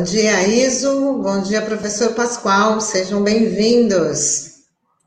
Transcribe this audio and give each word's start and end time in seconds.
Bom 0.00 0.04
dia, 0.04 0.48
Iso. 0.48 1.18
Bom 1.22 1.42
dia, 1.42 1.60
professor 1.60 2.14
Pascoal. 2.14 2.80
Sejam 2.80 3.22
bem-vindos. 3.22 4.62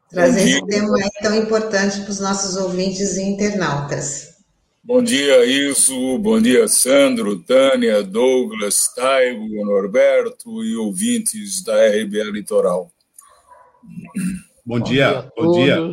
Trazer 0.08 0.48
esse 0.48 0.66
tema 0.68 1.00
tão 1.20 1.36
importante 1.36 2.02
para 2.02 2.12
os 2.12 2.20
nossos 2.20 2.56
ouvintes 2.58 3.18
e 3.18 3.24
internautas. 3.24 4.36
Bom 4.84 5.02
dia, 5.02 5.44
Iso. 5.46 6.20
Bom 6.20 6.40
dia, 6.40 6.68
Sandro, 6.68 7.40
Tânia, 7.40 8.04
Douglas, 8.04 8.94
Taigo, 8.94 9.66
Norberto 9.66 10.64
e 10.64 10.76
ouvintes 10.76 11.64
da 11.64 11.74
RBA 11.88 12.26
Litoral. 12.32 12.92
Bom, 14.64 14.78
bom 14.78 14.80
dia, 14.80 15.10
dia 15.10 15.32
bom 15.36 15.52
dia. 15.54 15.92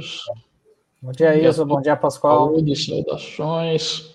Bom 1.01 1.13
dia, 1.13 1.49
Iso. 1.49 1.65
Bom 1.65 1.81
dia, 1.81 1.97
Pascoal. 1.97 2.49
Saúde, 2.49 2.77
saudações. 2.77 4.10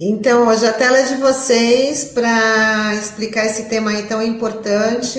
Então, 0.00 0.46
hoje 0.46 0.64
a 0.64 0.72
tela 0.72 0.98
é 0.98 1.08
de 1.08 1.16
vocês 1.16 2.04
para 2.04 2.94
explicar 2.94 3.46
esse 3.46 3.68
tema 3.68 3.90
aí 3.90 4.06
tão 4.06 4.22
importante, 4.22 5.18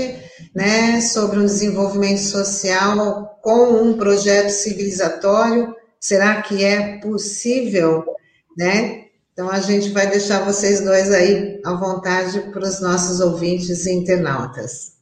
né, 0.56 1.02
sobre 1.02 1.38
um 1.38 1.46
desenvolvimento 1.46 2.22
social 2.22 3.38
com 3.42 3.84
um 3.84 3.98
projeto 3.98 4.50
civilizatório. 4.50 5.76
Será 6.00 6.42
que 6.42 6.64
é 6.64 6.98
possível, 7.00 8.06
né? 8.58 9.08
Então 9.34 9.50
a 9.50 9.60
gente 9.60 9.90
vai 9.90 10.10
deixar 10.10 10.46
vocês 10.46 10.80
dois 10.80 11.12
aí 11.12 11.62
à 11.66 11.74
vontade 11.74 12.40
para 12.52 12.64
os 12.64 12.80
nossos 12.80 13.20
ouvintes 13.20 13.86
e 13.86 13.92
internautas. 13.92 14.94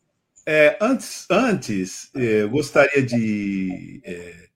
É, 0.43 0.75
antes, 0.81 1.27
antes, 1.29 2.09
é, 2.15 2.41
eu 2.41 2.49
gostaria 2.49 3.03
de 3.03 4.01
é, 4.03 4.47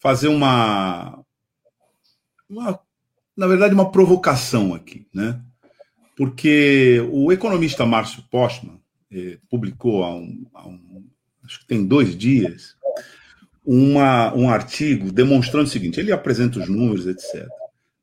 fazer 0.00 0.28
uma, 0.28 1.24
uma 2.48 2.80
na 3.40 3.46
verdade, 3.46 3.72
uma 3.72 3.90
provocação 3.90 4.74
aqui, 4.74 5.06
né? 5.14 5.40
Porque 6.14 7.02
o 7.10 7.32
economista 7.32 7.86
Márcio 7.86 8.22
Postman 8.30 8.78
eh, 9.10 9.38
publicou 9.48 10.04
há 10.04 10.14
um, 10.14 10.46
há 10.52 10.68
um, 10.68 11.06
acho 11.42 11.60
que 11.60 11.66
tem 11.66 11.86
dois 11.86 12.14
dias, 12.14 12.76
uma, 13.64 14.34
um 14.34 14.50
artigo 14.50 15.10
demonstrando 15.10 15.66
o 15.66 15.70
seguinte: 15.70 15.98
ele 15.98 16.12
apresenta 16.12 16.58
os 16.58 16.68
números, 16.68 17.06
etc., 17.06 17.48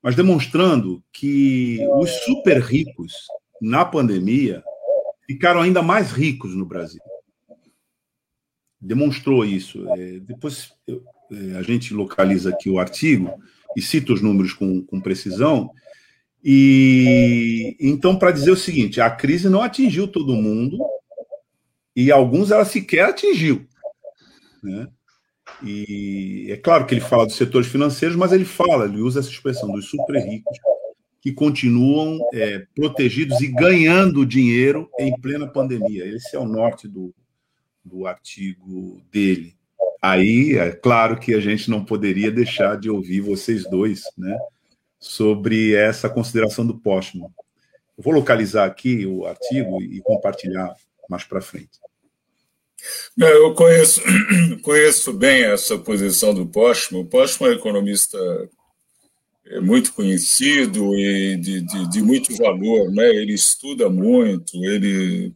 mas 0.02 0.16
demonstrando 0.16 1.04
que 1.14 1.86
os 2.00 2.10
super 2.24 2.60
ricos 2.60 3.14
na 3.62 3.86
pandemia 3.86 4.64
ficaram 5.28 5.62
ainda 5.62 5.84
mais 5.84 6.12
ricos 6.12 6.56
no 6.56 6.66
Brasil. 6.66 7.02
Demonstrou 8.82 9.46
isso. 9.46 9.88
É, 9.94 10.20
depois 10.20 10.74
eu, 10.88 11.04
é, 11.32 11.58
a 11.58 11.62
gente 11.62 11.94
localiza 11.94 12.50
aqui 12.50 12.72
o 12.72 12.80
artigo 12.80 13.40
e 13.76 13.82
cita 13.82 14.14
os 14.14 14.22
números 14.22 14.54
com, 14.54 14.82
com 14.84 15.02
precisão. 15.02 15.70
E 16.44 17.76
então, 17.80 18.18
para 18.18 18.32
dizer 18.32 18.52
o 18.52 18.58
seguinte, 18.58 19.02
a 19.02 19.10
crise 19.10 19.50
não 19.50 19.62
atingiu 19.62 20.08
todo 20.08 20.36
mundo 20.36 20.78
e 21.96 22.12
alguns 22.12 22.52
ela 22.52 22.64
sequer 22.64 23.06
atingiu. 23.06 23.68
Né? 24.64 24.88
E 25.64 26.48
é 26.50 26.58
claro 26.58 26.86
que 26.86 26.94
ele 26.94 27.02
fala 27.02 27.26
dos 27.26 27.36
setores 27.36 27.68
financeiros, 27.68 28.16
mas 28.16 28.32
ele 28.32 28.46
fala, 28.46 28.86
ele 28.86 29.02
usa 29.02 29.20
essa 29.20 29.30
expressão 29.30 29.72
dos 29.72 29.90
super 29.90 30.16
ricos 30.22 30.58
que 31.22 31.34
continuam 31.34 32.20
é, 32.34 32.66
protegidos 32.76 33.42
e 33.42 33.48
ganhando 33.48 34.26
dinheiro 34.26 34.90
em 35.00 35.20
plena 35.20 35.48
pandemia. 35.48 36.06
Esse 36.06 36.36
é 36.36 36.40
o 36.40 36.46
norte 36.46 36.88
do, 36.88 37.14
do 37.84 38.06
artigo 38.06 39.02
dele. 39.12 39.57
Aí, 40.02 40.58
é 40.58 40.72
claro 40.72 41.20
que 41.20 41.34
a 41.34 41.40
gente 41.40 41.70
não 41.70 41.84
poderia 41.84 42.32
deixar 42.32 42.78
de 42.78 42.90
ouvir 42.90 43.22
vocês 43.22 43.64
dois, 43.70 44.04
né, 44.18 44.38
sobre 45.00 45.76
essa 45.76 46.10
consideração 46.10 46.66
do 46.66 46.78
Postman. 46.78 47.30
Eu 47.98 48.04
vou 48.04 48.14
localizar 48.14 48.66
aqui 48.66 49.06
o 49.06 49.26
artigo 49.26 49.82
e 49.82 50.00
compartilhar 50.02 50.76
mais 51.10 51.24
para 51.24 51.42
frente. 51.42 51.80
Eu 53.18 53.54
conheço, 53.56 54.02
conheço 54.62 55.14
bem 55.14 55.44
essa 55.44 55.78
posição 55.78 56.34
do 56.34 56.46
Postman. 56.46 57.02
O 57.02 57.06
Postman 57.06 57.52
é 57.52 57.56
economista 57.56 58.18
é 59.50 59.62
muito 59.62 59.94
conhecido 59.94 60.94
e 60.96 61.38
de, 61.38 61.62
de, 61.62 61.90
de, 61.90 62.02
muito 62.02 62.36
valor, 62.36 62.92
né? 62.92 63.10
Ele 63.10 63.34
estuda 63.34 63.90
muito, 63.90 64.64
ele 64.66 65.34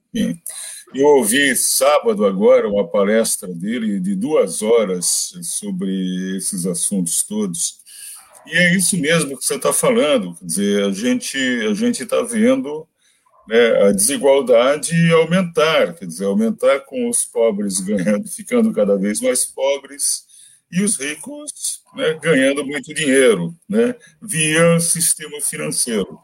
eu 0.93 1.07
ouvi 1.07 1.55
sábado 1.55 2.25
agora 2.25 2.67
uma 2.67 2.87
palestra 2.87 3.47
dele 3.47 3.99
de 3.99 4.15
duas 4.15 4.61
horas 4.61 5.33
sobre 5.43 6.37
esses 6.37 6.65
assuntos 6.65 7.23
todos. 7.23 7.79
E 8.45 8.57
é 8.57 8.75
isso 8.75 8.97
mesmo 8.97 9.37
que 9.37 9.45
você 9.45 9.55
está 9.55 9.71
falando, 9.71 10.35
quer 10.35 10.45
dizer, 10.45 10.83
a 10.85 10.91
gente 10.91 11.37
a 11.69 11.73
gente 11.73 12.03
está 12.03 12.21
vendo 12.23 12.87
né, 13.47 13.83
a 13.83 13.91
desigualdade 13.91 14.93
aumentar, 15.13 15.93
quer 15.93 16.05
dizer, 16.05 16.25
aumentar 16.25 16.81
com 16.81 17.09
os 17.09 17.23
pobres 17.23 17.79
ganhando, 17.79 18.27
ficando 18.29 18.73
cada 18.73 18.97
vez 18.97 19.21
mais 19.21 19.45
pobres 19.45 20.25
e 20.71 20.81
os 20.81 20.97
ricos 20.97 21.81
né, 21.95 22.17
ganhando 22.21 22.65
muito 22.65 22.93
dinheiro, 22.93 23.53
né, 23.69 23.95
via 24.21 24.79
sistema 24.79 25.39
financeiro. 25.41 26.19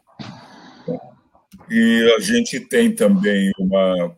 E 1.70 2.14
a 2.16 2.20
gente 2.20 2.60
tem 2.60 2.94
também 2.94 3.52
uma 3.58 4.17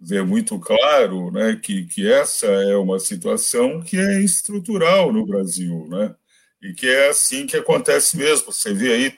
ver 0.00 0.24
muito 0.24 0.58
claro 0.58 1.30
né, 1.30 1.58
que, 1.62 1.84
que 1.84 2.10
essa 2.10 2.46
é 2.46 2.76
uma 2.76 2.98
situação 2.98 3.82
que 3.82 3.98
é 3.98 4.20
estrutural 4.20 5.12
no 5.12 5.26
Brasil, 5.26 5.86
né, 5.88 6.14
e 6.62 6.72
que 6.72 6.88
é 6.88 7.10
assim 7.10 7.46
que 7.46 7.56
acontece 7.56 8.16
mesmo. 8.16 8.52
Você 8.52 8.72
vê 8.72 8.92
aí 8.92 9.14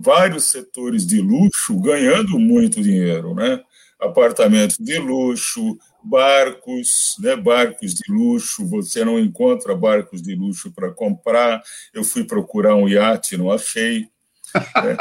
vários 0.00 0.44
setores 0.44 1.06
de 1.06 1.20
luxo 1.20 1.78
ganhando 1.80 2.38
muito 2.38 2.82
dinheiro, 2.82 3.34
né? 3.34 3.60
Apartamentos 4.00 4.76
de 4.78 4.98
luxo, 4.98 5.78
barcos, 6.02 7.16
né? 7.20 7.34
Barcos 7.34 7.94
de 7.94 8.12
luxo. 8.12 8.66
Você 8.68 9.04
não 9.04 9.18
encontra 9.18 9.74
barcos 9.74 10.22
de 10.22 10.34
luxo 10.34 10.72
para 10.72 10.92
comprar. 10.92 11.62
Eu 11.92 12.04
fui 12.04 12.24
procurar 12.24 12.74
um 12.74 12.88
iate, 12.88 13.36
não 13.36 13.50
achei. 13.50 14.08
Né? 14.54 14.96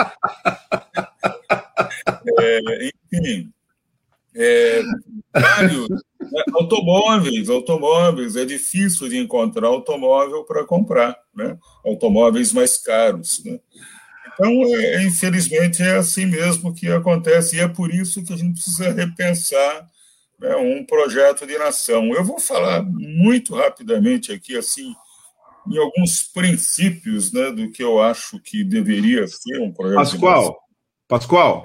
é, 2.40 2.90
enfim, 3.14 3.54
é, 4.36 4.82
vários 5.34 5.90
né, 5.90 6.44
automóveis, 6.54 7.50
automóveis, 7.50 8.36
é 8.36 8.44
difícil 8.44 9.08
de 9.08 9.18
encontrar 9.18 9.68
automóvel 9.68 10.44
para 10.44 10.66
comprar, 10.66 11.18
né? 11.34 11.58
automóveis 11.86 12.52
mais 12.52 12.78
caros. 12.78 13.44
Né? 13.44 13.60
Então, 14.34 14.52
é, 14.76 15.04
infelizmente, 15.04 15.82
é 15.82 15.96
assim 15.96 16.26
mesmo 16.26 16.74
que 16.74 16.90
acontece, 16.90 17.56
e 17.56 17.60
é 17.62 17.68
por 17.68 17.94
isso 17.94 18.24
que 18.24 18.34
a 18.34 18.38
gente 18.38 18.56
precisa 18.56 18.92
repensar 18.92 19.90
né, 20.40 20.56
um 20.58 20.86
projeto 20.86 21.48
de 21.48 21.58
nação. 21.58 22.14
Eu 22.14 22.24
vou 22.24 22.40
falar 22.40 22.84
muito 22.84 23.56
rapidamente 23.56 24.34
aqui, 24.34 24.58
assim, 24.58 24.94
em 25.72 25.78
alguns 25.78 26.24
princípios 26.24 27.32
né, 27.32 27.52
do 27.52 27.72
que 27.72 27.82
eu 27.82 28.02
acho 28.02 28.40
que 28.40 28.64
deveria 28.64 29.26
ser 29.28 29.62
um 29.62 29.72
projeto 29.72 29.96
Pascoal, 29.96 30.42
de 30.42 30.48
nação. 30.48 30.56
Pascoal, 31.08 31.64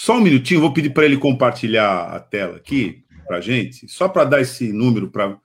só 0.00 0.16
um 0.16 0.20
minutinho, 0.20 0.60
vou 0.60 0.72
pedir 0.72 0.90
para 0.90 1.04
ele 1.04 1.16
compartilhar 1.16 2.14
a 2.14 2.20
tela 2.20 2.56
aqui 2.56 3.02
para 3.26 3.38
a 3.38 3.40
gente, 3.40 3.88
só 3.88 4.08
para 4.08 4.22
dar 4.22 4.40
esse 4.40 4.72
número 4.72 5.10
para 5.10 5.36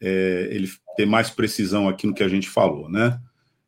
é, 0.00 0.48
ele 0.50 0.66
ter 0.96 1.04
mais 1.04 1.28
precisão 1.28 1.86
aqui 1.86 2.06
no 2.06 2.14
que 2.14 2.22
a 2.22 2.28
gente 2.28 2.48
falou, 2.48 2.88
né? 2.88 3.20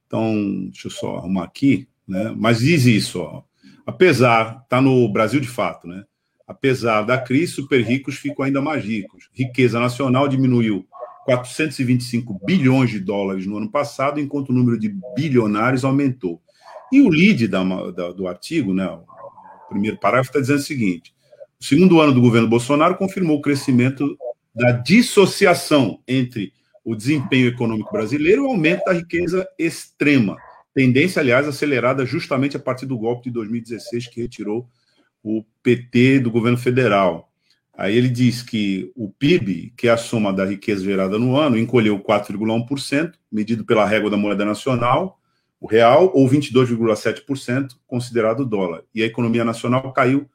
Então, 0.06 0.32
deixa 0.70 0.86
eu 0.88 0.90
só 0.90 1.16
arrumar 1.16 1.44
aqui, 1.44 1.86
né? 2.08 2.34
Mas 2.34 2.60
diz 2.60 2.87
isso, 2.87 3.20
ó. 3.20 3.42
Apesar, 3.84 4.62
está 4.62 4.81
no 4.81 5.06
Brasil 5.12 5.40
de 5.40 5.46
fato, 5.46 5.87
né? 5.87 6.04
Apesar 6.48 7.02
da 7.02 7.19
crise, 7.19 7.52
super 7.52 7.82
ricos 7.82 8.14
ficam 8.14 8.46
ainda 8.46 8.62
mais 8.62 8.82
ricos. 8.82 9.28
Riqueza 9.34 9.78
nacional 9.78 10.26
diminuiu 10.26 10.86
425 11.26 12.40
bilhões 12.46 12.88
de 12.88 12.98
dólares 12.98 13.44
no 13.44 13.58
ano 13.58 13.70
passado, 13.70 14.19
enquanto 14.19 14.48
o 14.48 14.54
número 14.54 14.78
de 14.78 14.88
bilionários 15.14 15.84
aumentou. 15.84 16.40
E 16.90 17.02
o 17.02 17.10
lead 17.10 17.46
da, 17.46 17.62
da, 17.90 18.10
do 18.10 18.26
artigo, 18.26 18.72
né, 18.72 18.88
primeiro 19.70 19.96
parágrafo 19.96 20.31
está 20.31 20.40
dizendo 20.40 20.58
o 20.58 20.62
seguinte: 20.62 21.14
o 21.61 21.64
segundo 21.64 22.00
ano 22.00 22.12
do 22.12 22.20
governo 22.20 22.49
Bolsonaro 22.49 22.96
confirmou 22.96 23.38
o 23.38 23.40
crescimento 23.40 24.17
da 24.55 24.72
dissociação 24.72 26.00
entre 26.06 26.52
o 26.84 26.94
desempenho 26.94 27.49
econômico 27.49 27.93
brasileiro 27.93 28.43
e 28.43 28.46
o 28.46 28.50
aumento 28.50 28.84
da 28.84 28.93
riqueza 28.93 29.46
extrema. 29.58 30.37
Tendência, 30.75 31.20
aliás, 31.20 31.46
acelerada 31.46 32.05
justamente 32.05 32.56
a 32.56 32.61
partir 32.61 32.87
do 32.87 32.99
golpe 32.99 33.25
de 33.25 33.31
2016, 33.31 34.08
que 34.08 34.22
retirou 34.22 34.69
o 35.22 35.44
PT 35.62 36.20
do 36.20 36.31
governo 36.31 36.58
federal. 36.58 37.31
Aí 37.76 37.96
ele 37.96 38.08
diz 38.08 38.43
que 38.43 38.90
o 38.96 39.08
PIB, 39.08 39.72
que 39.76 39.88
é 39.88 39.90
a 39.90 39.96
soma 39.96 40.32
da 40.32 40.44
riqueza 40.44 40.84
gerada 40.84 41.19
no 41.19 41.37
ano, 41.37 41.58
encolheu 41.58 41.99
4,1%, 41.99 43.12
medido 43.31 43.64
pela 43.64 43.87
régua 43.87 44.11
da 44.11 44.17
moeda 44.17 44.44
nacional, 44.44 45.19
o 45.60 45.66
real, 45.66 46.10
ou 46.14 46.28
22,7%, 46.28 47.76
considerado 47.86 48.46
dólar. 48.46 48.82
E 48.94 49.02
a 49.02 49.06
economia 49.06 49.44
nacional 49.44 49.92
caiu 49.92 50.26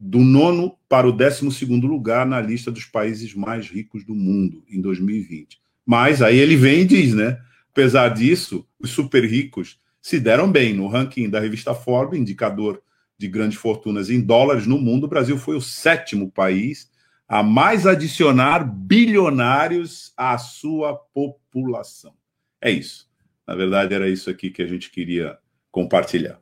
do 0.00 0.18
nono 0.18 0.76
para 0.88 1.06
o 1.06 1.12
décimo 1.12 1.52
segundo 1.52 1.86
lugar 1.86 2.26
na 2.26 2.40
lista 2.40 2.70
dos 2.70 2.84
países 2.84 3.34
mais 3.34 3.68
ricos 3.68 4.04
do 4.04 4.14
mundo 4.14 4.64
em 4.68 4.80
2020. 4.80 5.60
Mas 5.84 6.22
aí 6.22 6.38
ele 6.38 6.56
vem 6.56 6.80
e 6.80 6.84
diz, 6.84 7.14
né? 7.14 7.38
Apesar 7.70 8.08
disso, 8.08 8.66
os 8.80 8.90
super 8.90 9.24
ricos 9.24 9.78
se 10.00 10.18
deram 10.18 10.50
bem 10.50 10.74
no 10.74 10.88
ranking 10.88 11.30
da 11.30 11.38
revista 11.38 11.74
Forbes, 11.74 12.18
indicador 12.18 12.82
de 13.16 13.28
grandes 13.28 13.58
fortunas 13.58 14.10
em 14.10 14.20
dólares 14.20 14.66
no 14.66 14.78
mundo, 14.78 15.04
o 15.04 15.08
Brasil 15.08 15.38
foi 15.38 15.54
o 15.54 15.60
sétimo 15.60 16.30
país 16.30 16.90
a 17.28 17.42
mais 17.42 17.86
adicionar 17.86 18.64
bilionários 18.64 20.12
à 20.16 20.36
sua 20.38 20.96
população. 20.96 22.14
É 22.60 22.70
isso. 22.70 23.11
Na 23.46 23.54
verdade, 23.54 23.94
era 23.94 24.08
isso 24.08 24.30
aqui 24.30 24.50
que 24.50 24.62
a 24.62 24.66
gente 24.66 24.90
queria 24.90 25.38
compartilhar. 25.70 26.40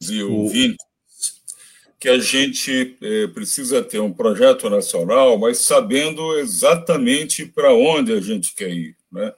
E 0.00 0.22
ouvintes, 0.22 0.86
que 1.98 2.08
a 2.08 2.18
gente 2.18 2.96
é, 3.02 3.26
precisa 3.26 3.82
ter 3.82 3.98
um 3.98 4.12
projeto 4.12 4.70
nacional, 4.70 5.36
mas 5.36 5.58
sabendo 5.58 6.38
exatamente 6.38 7.44
para 7.44 7.72
onde 7.74 8.12
a 8.12 8.20
gente 8.20 8.54
quer 8.54 8.70
ir, 8.70 8.96
né? 9.10 9.32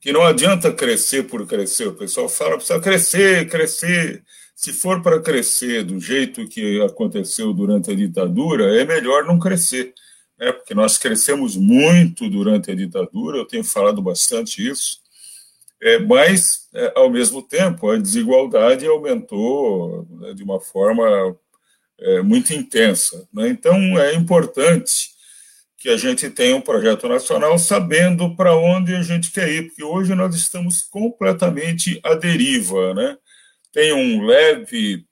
Que 0.00 0.12
não 0.12 0.24
adianta 0.24 0.72
crescer 0.72 1.24
por 1.24 1.46
crescer. 1.46 1.88
O 1.88 1.94
pessoal 1.94 2.28
fala 2.28 2.56
precisa 2.56 2.80
crescer, 2.80 3.48
crescer. 3.48 4.24
Se 4.56 4.72
for 4.72 5.02
para 5.02 5.20
crescer 5.20 5.84
do 5.84 6.00
jeito 6.00 6.48
que 6.48 6.80
aconteceu 6.82 7.52
durante 7.52 7.92
a 7.92 7.94
ditadura, 7.94 8.80
é 8.80 8.84
melhor 8.84 9.24
não 9.24 9.38
crescer, 9.38 9.94
né? 10.38 10.52
Porque 10.52 10.74
nós 10.74 10.96
crescemos 10.96 11.56
muito 11.56 12.28
durante 12.28 12.70
a 12.70 12.74
ditadura. 12.74 13.38
Eu 13.38 13.46
tenho 13.46 13.64
falado 13.64 14.00
bastante 14.00 14.66
isso. 14.66 15.00
É, 15.80 15.98
mas, 15.98 16.68
é, 16.74 16.92
ao 16.96 17.08
mesmo 17.08 17.42
tempo, 17.42 17.90
a 17.90 17.96
desigualdade 17.96 18.86
aumentou 18.86 20.06
né, 20.10 20.34
de 20.34 20.42
uma 20.42 20.60
forma 20.60 21.36
é, 22.00 22.22
muito 22.22 22.52
intensa. 22.52 23.28
Né? 23.32 23.48
Então, 23.48 23.76
é 23.98 24.14
importante 24.14 25.10
que 25.76 25.88
a 25.88 25.96
gente 25.96 26.28
tenha 26.28 26.56
um 26.56 26.60
projeto 26.60 27.08
nacional 27.08 27.56
sabendo 27.58 28.34
para 28.34 28.56
onde 28.56 28.94
a 28.96 29.02
gente 29.02 29.30
quer 29.30 29.48
ir, 29.48 29.68
porque 29.68 29.84
hoje 29.84 30.12
nós 30.14 30.34
estamos 30.34 30.82
completamente 30.82 32.00
à 32.02 32.14
deriva. 32.14 32.92
Né? 32.94 33.16
Tem 33.72 33.92
um 33.92 34.26
leve 34.26 35.04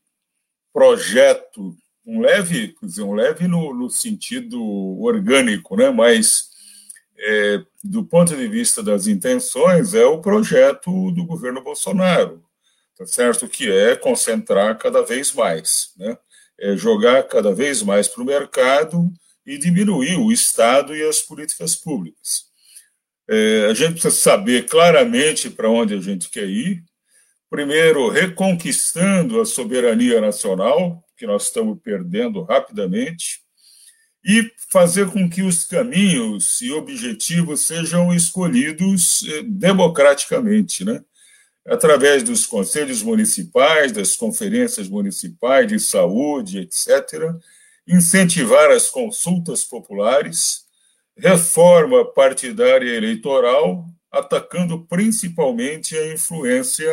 projeto, 0.72 1.76
um 2.06 2.20
leve, 2.20 2.68
quer 2.78 2.86
dizer, 2.86 3.02
um 3.02 3.14
leve 3.14 3.48
no, 3.48 3.74
no 3.74 3.90
sentido 3.90 4.62
orgânico, 5.00 5.76
né? 5.76 5.90
mas 5.90 6.50
é, 7.18 7.62
do 7.82 8.04
ponto 8.04 8.36
de 8.36 8.46
vista 8.46 8.82
das 8.82 9.06
intenções, 9.06 9.94
é 9.94 10.04
o 10.04 10.20
projeto 10.20 11.10
do 11.10 11.26
governo 11.26 11.62
Bolsonaro, 11.62 12.44
tá 12.96 13.06
certo? 13.06 13.48
Que 13.48 13.70
é 13.70 13.96
concentrar 13.96 14.78
cada 14.78 15.02
vez 15.02 15.32
mais, 15.32 15.92
né? 15.96 16.16
é 16.58 16.76
jogar 16.76 17.24
cada 17.24 17.52
vez 17.54 17.82
mais 17.82 18.08
para 18.08 18.22
o 18.22 18.26
mercado 18.26 19.10
e 19.44 19.58
diminuir 19.58 20.16
o 20.16 20.32
Estado 20.32 20.96
e 20.96 21.02
as 21.02 21.20
políticas 21.20 21.76
públicas. 21.76 22.46
É, 23.28 23.66
a 23.70 23.74
gente 23.74 23.92
precisa 23.92 24.14
saber 24.14 24.66
claramente 24.66 25.50
para 25.50 25.68
onde 25.68 25.94
a 25.94 26.00
gente 26.00 26.30
quer 26.30 26.48
ir. 26.48 26.82
Primeiro, 27.50 28.08
reconquistando 28.08 29.40
a 29.40 29.44
soberania 29.46 30.20
nacional, 30.20 31.04
que 31.16 31.26
nós 31.26 31.44
estamos 31.44 31.78
perdendo 31.82 32.42
rapidamente, 32.42 33.40
e 34.24 34.50
fazer 34.72 35.08
com 35.10 35.30
que 35.30 35.42
os 35.42 35.64
caminhos 35.64 36.60
e 36.60 36.72
objetivos 36.72 37.64
sejam 37.66 38.12
escolhidos 38.12 39.24
eh, 39.28 39.42
democraticamente, 39.44 40.84
né? 40.84 41.00
através 41.64 42.22
dos 42.22 42.46
conselhos 42.46 43.02
municipais, 43.02 43.92
das 43.92 44.16
conferências 44.16 44.88
municipais 44.88 45.66
de 45.66 45.78
saúde, 45.78 46.58
etc., 46.58 47.34
incentivar 47.86 48.70
as 48.70 48.88
consultas 48.88 49.64
populares, 49.64 50.64
reforma 51.16 52.04
partidária 52.04 52.94
eleitoral, 52.96 53.86
atacando 54.10 54.86
principalmente 54.86 55.96
a 55.96 56.12
influência 56.12 56.90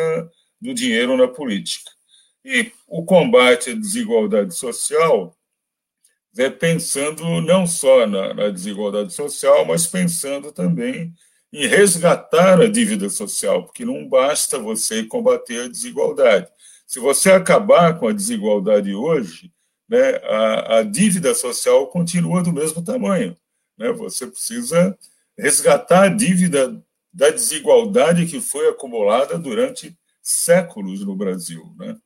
do 0.60 0.72
dinheiro 0.72 1.16
na 1.16 1.28
política. 1.28 1.93
E 2.44 2.72
o 2.86 3.04
combate 3.04 3.70
à 3.70 3.74
desigualdade 3.74 4.54
social 4.54 5.34
é 6.36 6.50
pensando 6.50 7.40
não 7.40 7.66
só 7.66 8.06
na, 8.06 8.34
na 8.34 8.50
desigualdade 8.50 9.14
social, 9.14 9.64
mas 9.64 9.86
pensando 9.86 10.52
também 10.52 11.14
em 11.52 11.66
resgatar 11.66 12.60
a 12.60 12.68
dívida 12.68 13.08
social, 13.08 13.64
porque 13.64 13.84
não 13.84 14.08
basta 14.08 14.58
você 14.58 15.04
combater 15.04 15.62
a 15.62 15.68
desigualdade. 15.68 16.48
Se 16.86 16.98
você 16.98 17.30
acabar 17.30 17.98
com 17.98 18.08
a 18.08 18.12
desigualdade 18.12 18.92
hoje, 18.92 19.52
né, 19.88 20.16
a, 20.24 20.78
a 20.78 20.82
dívida 20.82 21.34
social 21.34 21.86
continua 21.86 22.42
do 22.42 22.52
mesmo 22.52 22.82
tamanho. 22.82 23.36
Né? 23.78 23.92
Você 23.92 24.26
precisa 24.26 24.98
resgatar 25.38 26.04
a 26.04 26.08
dívida 26.08 26.82
da 27.12 27.30
desigualdade 27.30 28.26
que 28.26 28.40
foi 28.40 28.68
acumulada 28.68 29.38
durante 29.38 29.96
séculos 30.20 31.04
no 31.04 31.14
Brasil. 31.14 31.72
Né? 31.78 31.96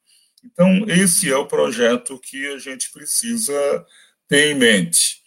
Então, 0.45 0.85
esse 0.89 1.31
é 1.31 1.37
o 1.37 1.47
projeto 1.47 2.19
que 2.19 2.47
a 2.49 2.59
gente 2.59 2.91
precisa 2.93 3.85
ter 4.29 4.53
em 4.53 4.55
mente. 4.55 5.19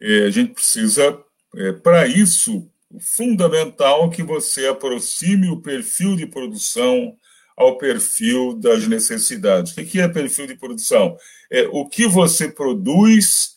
É, 0.00 0.24
a 0.24 0.30
gente 0.30 0.52
precisa, 0.52 1.18
é, 1.56 1.72
para 1.72 2.06
isso, 2.06 2.70
fundamental 3.00 4.10
que 4.10 4.22
você 4.22 4.66
aproxime 4.66 5.48
o 5.48 5.60
perfil 5.60 6.16
de 6.16 6.26
produção 6.26 7.16
ao 7.56 7.78
perfil 7.78 8.54
das 8.54 8.86
necessidades. 8.86 9.76
O 9.76 9.84
que 9.84 10.00
é 10.00 10.08
perfil 10.08 10.46
de 10.46 10.56
produção? 10.56 11.16
É 11.50 11.62
o 11.68 11.88
que 11.88 12.06
você 12.06 12.50
produz 12.50 13.54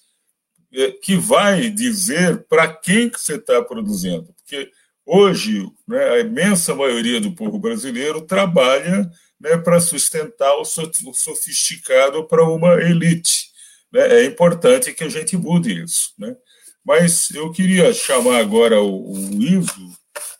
é, 0.73 0.91
que 0.91 1.15
vai 1.15 1.69
dizer 1.69 2.45
para 2.47 2.67
quem 2.67 3.09
que 3.09 3.19
você 3.19 3.35
está 3.35 3.61
produzindo. 3.61 4.33
Porque 4.35 4.71
hoje 5.05 5.67
né, 5.87 6.09
a 6.09 6.19
imensa 6.19 6.75
maioria 6.75 7.19
do 7.19 7.31
povo 7.33 7.57
brasileiro 7.57 8.21
trabalha 8.21 9.09
né, 9.39 9.57
para 9.57 9.79
sustentar 9.79 10.55
o 10.55 10.65
sofisticado 10.65 12.25
para 12.25 12.43
uma 12.43 12.75
elite. 12.81 13.51
Né? 13.91 14.21
É 14.21 14.25
importante 14.25 14.93
que 14.93 15.03
a 15.03 15.09
gente 15.09 15.37
mude 15.37 15.83
isso. 15.83 16.13
Né? 16.17 16.35
Mas 16.83 17.31
eu 17.31 17.51
queria 17.51 17.93
chamar 17.93 18.39
agora 18.39 18.81
o, 18.81 19.11
o 19.11 19.43
Iso, 19.43 19.91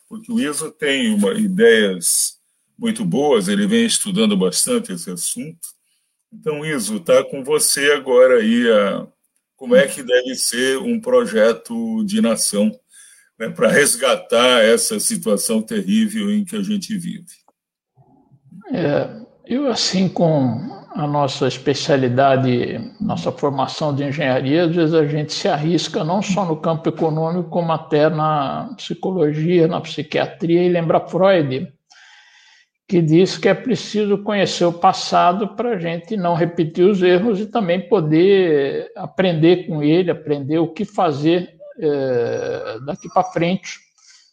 porque 0.08 0.32
o 0.32 0.40
Iso 0.40 0.70
tem 0.70 1.14
uma, 1.14 1.32
ideias 1.34 2.38
muito 2.78 3.04
boas, 3.04 3.48
ele 3.48 3.66
vem 3.66 3.84
estudando 3.84 4.36
bastante 4.36 4.92
esse 4.92 5.10
assunto. 5.10 5.58
Então, 6.32 6.64
Iso, 6.64 6.96
está 6.96 7.24
com 7.24 7.42
você 7.42 7.92
agora 7.92 8.38
aí 8.38 8.70
a, 8.70 9.06
como 9.56 9.74
é 9.74 9.86
que 9.88 10.02
deve 10.02 10.34
ser 10.36 10.78
um 10.78 11.00
projeto 11.00 12.04
de 12.04 12.20
nação 12.20 12.78
né, 13.38 13.48
para 13.48 13.68
resgatar 13.68 14.62
essa 14.62 15.00
situação 15.00 15.60
terrível 15.60 16.30
em 16.30 16.44
que 16.44 16.56
a 16.56 16.62
gente 16.62 16.96
vive. 16.96 17.26
É, 18.72 19.08
eu, 19.46 19.70
assim, 19.70 20.08
com 20.08 20.78
a 20.94 21.06
nossa 21.06 21.46
especialidade, 21.46 22.92
nossa 23.00 23.30
formação 23.30 23.94
de 23.94 24.04
engenharia, 24.04 24.64
às 24.64 24.74
vezes 24.74 24.94
a 24.94 25.06
gente 25.06 25.32
se 25.32 25.48
arrisca 25.48 26.02
não 26.04 26.20
só 26.20 26.44
no 26.44 26.56
campo 26.56 26.88
econômico, 26.88 27.50
como 27.50 27.72
até 27.72 28.10
na 28.10 28.74
psicologia, 28.76 29.68
na 29.68 29.80
psiquiatria, 29.80 30.64
e 30.64 30.68
lembra 30.68 31.00
Freud, 31.00 31.72
que 32.88 33.02
diz 33.02 33.38
que 33.38 33.48
é 33.48 33.54
preciso 33.54 34.18
conhecer 34.22 34.64
o 34.64 34.72
passado 34.72 35.48
para 35.48 35.70
a 35.70 35.78
gente 35.78 36.16
não 36.16 36.34
repetir 36.34 36.84
os 36.84 37.02
erros 37.02 37.38
e 37.38 37.46
também 37.46 37.88
poder 37.88 38.90
aprender 38.96 39.66
com 39.66 39.82
ele, 39.82 40.10
aprender 40.10 40.58
o 40.58 40.68
que 40.68 40.84
fazer 40.84 41.54
é, 41.78 42.78
daqui 42.84 43.08
para 43.12 43.24
frente, 43.24 43.78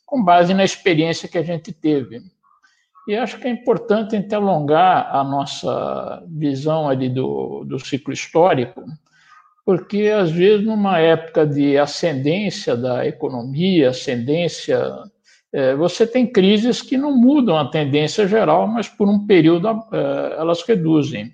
com 0.06 0.24
base 0.24 0.54
na 0.54 0.64
experiência 0.64 1.28
que 1.28 1.38
a 1.38 1.44
gente 1.44 1.72
teve. 1.72 2.22
E 3.08 3.16
acho 3.16 3.38
que 3.40 3.48
é 3.48 3.52
importante 3.52 4.16
interlongar 4.16 5.16
a 5.16 5.24
nossa 5.24 6.24
visão 6.28 6.90
ali 6.90 7.08
do, 7.08 7.64
do 7.64 7.80
ciclo 7.80 8.12
histórico, 8.12 8.84
porque 9.64 10.08
às 10.08 10.32
vezes 10.32 10.66
numa 10.66 11.00
época 11.00 11.46
de 11.46 11.78
ascendência 11.78 12.76
da 12.76 13.06
economia, 13.06 13.90
ascendência, 13.90 14.80
é, 15.54 15.76
você 15.76 16.08
tem 16.08 16.26
crises 16.26 16.82
que 16.82 16.98
não 16.98 17.16
mudam 17.16 17.58
a 17.58 17.70
tendência 17.70 18.28
geral, 18.28 18.68
mas 18.68 18.88
por 18.88 19.08
um 19.08 19.26
período 19.26 19.68
é, 19.68 20.36
elas 20.40 20.64
reduzem. 20.64 21.34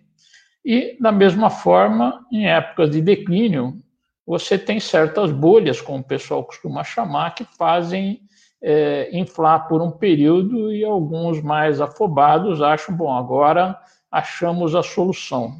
E 0.63 0.97
da 0.99 1.11
mesma 1.11 1.49
forma, 1.49 2.25
em 2.31 2.47
épocas 2.47 2.91
de 2.91 3.01
declínio, 3.01 3.81
você 4.25 4.57
tem 4.57 4.79
certas 4.79 5.31
bolhas, 5.31 5.81
como 5.81 5.99
o 5.99 6.03
pessoal 6.03 6.43
costuma 6.43 6.83
chamar, 6.83 7.33
que 7.33 7.43
fazem 7.57 8.21
é, 8.61 9.09
inflar 9.17 9.67
por 9.67 9.81
um 9.81 9.91
período 9.91 10.71
e 10.71 10.83
alguns 10.83 11.41
mais 11.41 11.81
afobados 11.81 12.61
acham, 12.61 12.95
bom, 12.95 13.11
agora 13.11 13.77
achamos 14.11 14.75
a 14.75 14.83
solução. 14.83 15.55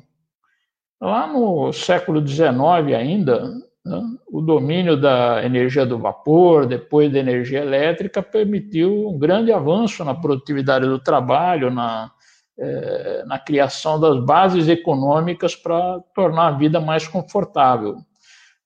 Lá 1.00 1.26
no 1.26 1.74
século 1.74 2.26
XIX 2.26 2.52
ainda, 2.96 3.50
né, 3.84 4.02
o 4.28 4.40
domínio 4.42 4.96
da 4.96 5.44
energia 5.44 5.86
do 5.86 5.98
vapor, 5.98 6.68
depois 6.68 7.12
da 7.12 7.18
energia 7.18 7.62
elétrica, 7.62 8.22
permitiu 8.22 9.10
um 9.10 9.18
grande 9.18 9.52
avanço 9.52 10.06
na 10.06 10.14
produtividade 10.14 10.86
do 10.86 11.00
trabalho, 11.00 11.72
na, 11.72 12.12
é, 12.60 13.24
na 13.26 13.40
criação 13.40 14.00
das 14.00 14.24
bases 14.24 14.68
econômicas 14.68 15.56
para 15.56 16.00
tornar 16.14 16.48
a 16.50 16.52
vida 16.52 16.80
mais 16.80 17.08
confortável 17.08 17.98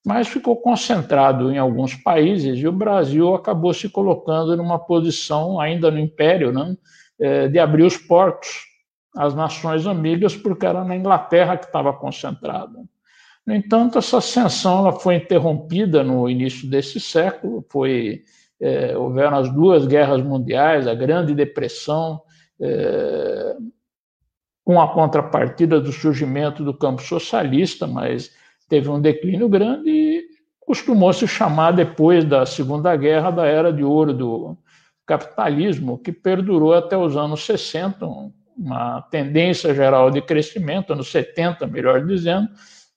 mas 0.06 0.28
ficou 0.28 0.54
concentrado 0.56 1.50
em 1.50 1.58
alguns 1.58 1.96
países 1.96 2.60
e 2.60 2.68
o 2.68 2.70
Brasil 2.70 3.34
acabou 3.34 3.74
se 3.74 3.88
colocando 3.88 4.56
numa 4.56 4.78
posição, 4.78 5.60
ainda 5.60 5.90
no 5.90 5.98
Império, 5.98 6.52
né, 6.52 6.76
é, 7.18 7.48
de 7.48 7.58
abrir 7.58 7.82
os 7.82 7.96
portos 7.96 8.66
às 9.16 9.34
nações 9.34 9.84
amigas, 9.84 10.36
porque 10.36 10.64
era 10.64 10.84
na 10.84 10.94
Inglaterra 10.94 11.56
que 11.56 11.66
estava 11.66 11.92
concentrada. 11.92 12.84
No 13.44 13.52
entanto, 13.52 13.98
essa 13.98 14.18
ascensão 14.18 14.78
ela 14.78 14.92
foi 14.92 15.16
interrompida 15.16 16.04
no 16.04 16.30
início 16.30 16.70
desse 16.70 17.00
século, 17.00 17.66
foi, 17.68 18.22
é, 18.60 18.96
houveram 18.96 19.38
as 19.38 19.52
duas 19.52 19.88
guerras 19.88 20.22
mundiais, 20.22 20.86
a 20.86 20.94
Grande 20.94 21.34
Depressão, 21.34 22.22
é, 22.60 23.56
com 24.64 24.80
a 24.80 24.86
contrapartida 24.86 25.80
do 25.80 25.90
surgimento 25.90 26.62
do 26.62 26.72
campo 26.72 27.02
socialista, 27.02 27.88
mas 27.88 28.30
teve 28.68 28.88
um 28.88 29.00
declínio 29.00 29.48
grande 29.48 29.90
e 29.90 30.24
costumou 30.60 31.12
se 31.12 31.26
chamar 31.26 31.72
depois 31.72 32.24
da 32.24 32.44
Segunda 32.44 32.94
Guerra 32.96 33.30
da 33.30 33.46
Era 33.46 33.72
de 33.72 33.84
Ouro 33.84 34.12
do 34.12 34.56
capitalismo, 35.06 35.98
que 35.98 36.10
perdurou 36.10 36.74
até 36.74 36.96
os 36.96 37.16
anos 37.16 37.44
60, 37.46 38.04
uma 38.56 39.02
tendência 39.02 39.72
geral 39.74 40.10
de 40.10 40.20
crescimento, 40.20 40.92
anos 40.92 41.10
70, 41.10 41.66
melhor 41.66 42.04
dizendo, 42.04 42.48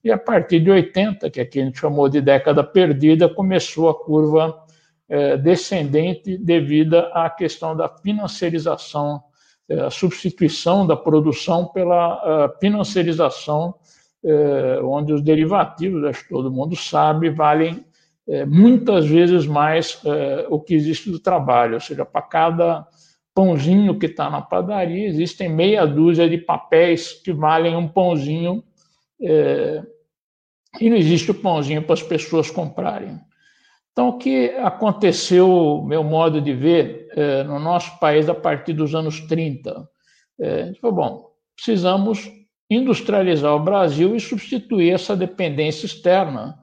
e 0.03 0.11
a 0.11 0.17
partir 0.17 0.59
de 0.61 0.71
80, 0.71 1.29
que 1.29 1.41
aqui 1.41 1.61
a 1.61 1.65
gente 1.65 1.79
chamou 1.79 2.09
de 2.09 2.21
década 2.21 2.63
perdida, 2.63 3.29
começou 3.29 3.89
a 3.89 3.93
curva 3.93 4.57
eh, 5.07 5.37
descendente 5.37 6.37
devido 6.37 6.97
à 6.97 7.29
questão 7.29 7.75
da 7.75 7.87
financiarização 7.89 9.21
é, 9.69 9.81
a 9.81 9.91
substituição 9.91 10.85
da 10.87 10.97
produção 10.97 11.67
pela 11.67 12.51
financiarização, 12.59 13.75
é, 14.23 14.79
onde 14.83 15.13
os 15.13 15.21
derivativos, 15.21 16.03
acho 16.03 16.23
que 16.23 16.29
todo 16.29 16.51
mundo 16.51 16.75
sabe, 16.75 17.29
valem 17.29 17.85
é, 18.27 18.45
muitas 18.45 19.07
vezes 19.07 19.45
mais 19.47 20.01
o 20.49 20.59
que 20.59 20.75
existe 20.75 21.09
do 21.09 21.19
trabalho, 21.19 21.75
ou 21.75 21.79
seja, 21.79 22.05
para 22.05 22.21
cada 22.21 22.87
pãozinho 23.33 23.97
que 23.97 24.05
está 24.05 24.29
na 24.29 24.41
padaria, 24.41 25.07
existem 25.07 25.49
meia 25.49 25.85
dúzia 25.85 26.29
de 26.29 26.37
papéis 26.37 27.13
que 27.13 27.31
valem 27.31 27.75
um 27.75 27.87
pãozinho, 27.87 28.63
e 29.19 30.89
não 30.89 30.95
existe 30.95 31.31
o 31.31 31.33
pãozinho 31.33 31.81
para 31.81 31.93
as 31.93 32.03
pessoas 32.03 32.51
comprarem. 32.51 33.19
Então, 33.91 34.09
o 34.09 34.17
que 34.17 34.51
aconteceu, 34.57 35.83
meu 35.87 36.03
modo 36.03 36.39
de 36.39 36.53
ver, 36.53 37.07
no 37.47 37.59
nosso 37.59 37.99
país 37.99 38.29
a 38.29 38.35
partir 38.35 38.73
dos 38.73 38.93
anos 38.93 39.21
30? 39.21 39.89
É, 40.39 40.61
a 40.61 40.65
gente 40.67 40.79
falou, 40.79 40.95
bom, 40.95 41.29
precisamos 41.55 42.31
industrializar 42.69 43.55
o 43.55 43.63
Brasil 43.63 44.15
e 44.15 44.19
substituir 44.19 44.93
essa 44.93 45.15
dependência 45.15 45.85
externa 45.85 46.57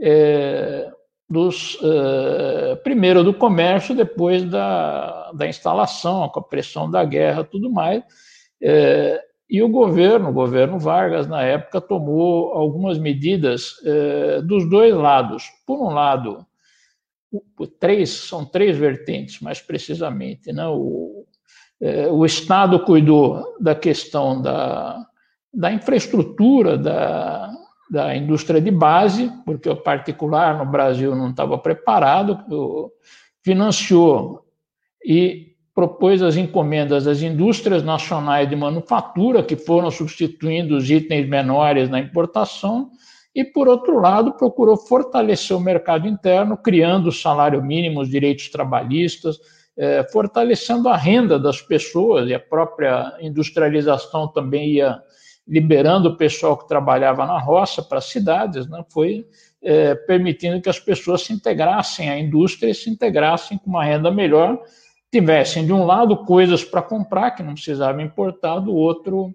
é, 0.00 0.90
dos, 1.28 1.78
é, 1.82 2.76
primeiro 2.76 3.24
do 3.24 3.32
comércio, 3.32 3.94
depois 3.94 4.44
da, 4.44 5.32
da 5.32 5.48
instalação, 5.48 6.28
com 6.28 6.40
a 6.40 6.42
pressão 6.42 6.90
da 6.90 7.04
guerra 7.04 7.42
tudo 7.42 7.70
mais. 7.70 8.02
É, 8.60 9.22
e 9.48 9.62
o 9.62 9.68
governo, 9.68 10.30
o 10.30 10.32
governo 10.32 10.78
Vargas, 10.78 11.26
na 11.26 11.42
época, 11.42 11.80
tomou 11.80 12.52
algumas 12.52 12.98
medidas 12.98 13.76
é, 13.84 14.42
dos 14.42 14.68
dois 14.68 14.92
lados. 14.92 15.44
Por 15.64 15.80
um 15.80 15.92
lado, 15.92 16.44
três, 17.78 18.10
são 18.10 18.44
três 18.44 18.76
vertentes, 18.76 19.40
mais 19.40 19.60
precisamente. 19.60 20.52
Né? 20.52 20.66
O, 20.66 21.24
é, 21.80 22.08
o 22.08 22.24
Estado 22.26 22.80
cuidou 22.80 23.56
da 23.60 23.74
questão 23.74 24.42
da, 24.42 25.06
da 25.56 25.72
infraestrutura 25.72 26.76
da, 26.76 27.50
da 27.90 28.14
indústria 28.14 28.60
de 28.60 28.70
base, 28.70 29.32
porque 29.46 29.70
o 29.70 29.76
particular 29.76 30.58
no 30.58 30.70
Brasil 30.70 31.16
não 31.16 31.30
estava 31.30 31.56
preparado, 31.56 32.92
financiou 33.42 34.44
e 35.02 35.54
propôs 35.74 36.22
as 36.22 36.36
encomendas 36.36 37.04
das 37.04 37.22
indústrias 37.22 37.82
nacionais 37.82 38.48
de 38.48 38.54
manufatura, 38.54 39.42
que 39.42 39.56
foram 39.56 39.90
substituindo 39.90 40.76
os 40.76 40.90
itens 40.90 41.26
menores 41.26 41.88
na 41.88 42.00
importação, 42.00 42.90
e, 43.34 43.44
por 43.44 43.68
outro 43.68 43.98
lado, 43.98 44.32
procurou 44.32 44.76
fortalecer 44.76 45.54
o 45.54 45.60
mercado 45.60 46.08
interno, 46.08 46.56
criando 46.56 47.08
o 47.08 47.12
salário 47.12 47.62
mínimo, 47.62 48.00
os 48.00 48.08
direitos 48.08 48.48
trabalhistas, 48.48 49.38
é, 49.76 50.06
fortalecendo 50.10 50.88
a 50.88 50.96
renda 50.96 51.38
das 51.38 51.60
pessoas, 51.60 52.28
e 52.28 52.34
a 52.34 52.40
própria 52.40 53.14
industrialização 53.20 54.28
também 54.28 54.70
ia 54.70 54.98
liberando 55.46 56.08
o 56.08 56.16
pessoal 56.16 56.56
que 56.56 56.66
trabalhava 56.66 57.24
na 57.24 57.38
roça 57.38 57.82
para 57.82 57.98
as 57.98 58.06
cidades, 58.06 58.66
né? 58.68 58.84
foi 58.90 59.26
é, 59.62 59.94
permitindo 59.94 60.60
que 60.60 60.68
as 60.68 60.80
pessoas 60.80 61.22
se 61.22 61.32
integrassem 61.32 62.10
à 62.10 62.18
indústria 62.18 62.70
e 62.70 62.74
se 62.74 62.90
integrassem 62.90 63.58
com 63.58 63.70
uma 63.70 63.84
renda 63.84 64.10
melhor, 64.10 64.58
tivessem, 65.10 65.64
de 65.64 65.72
um 65.72 65.84
lado, 65.84 66.24
coisas 66.24 66.64
para 66.64 66.82
comprar, 66.82 67.30
que 67.30 67.42
não 67.42 67.54
precisavam 67.54 68.00
importar, 68.00 68.58
do 68.58 68.74
outro, 68.74 69.34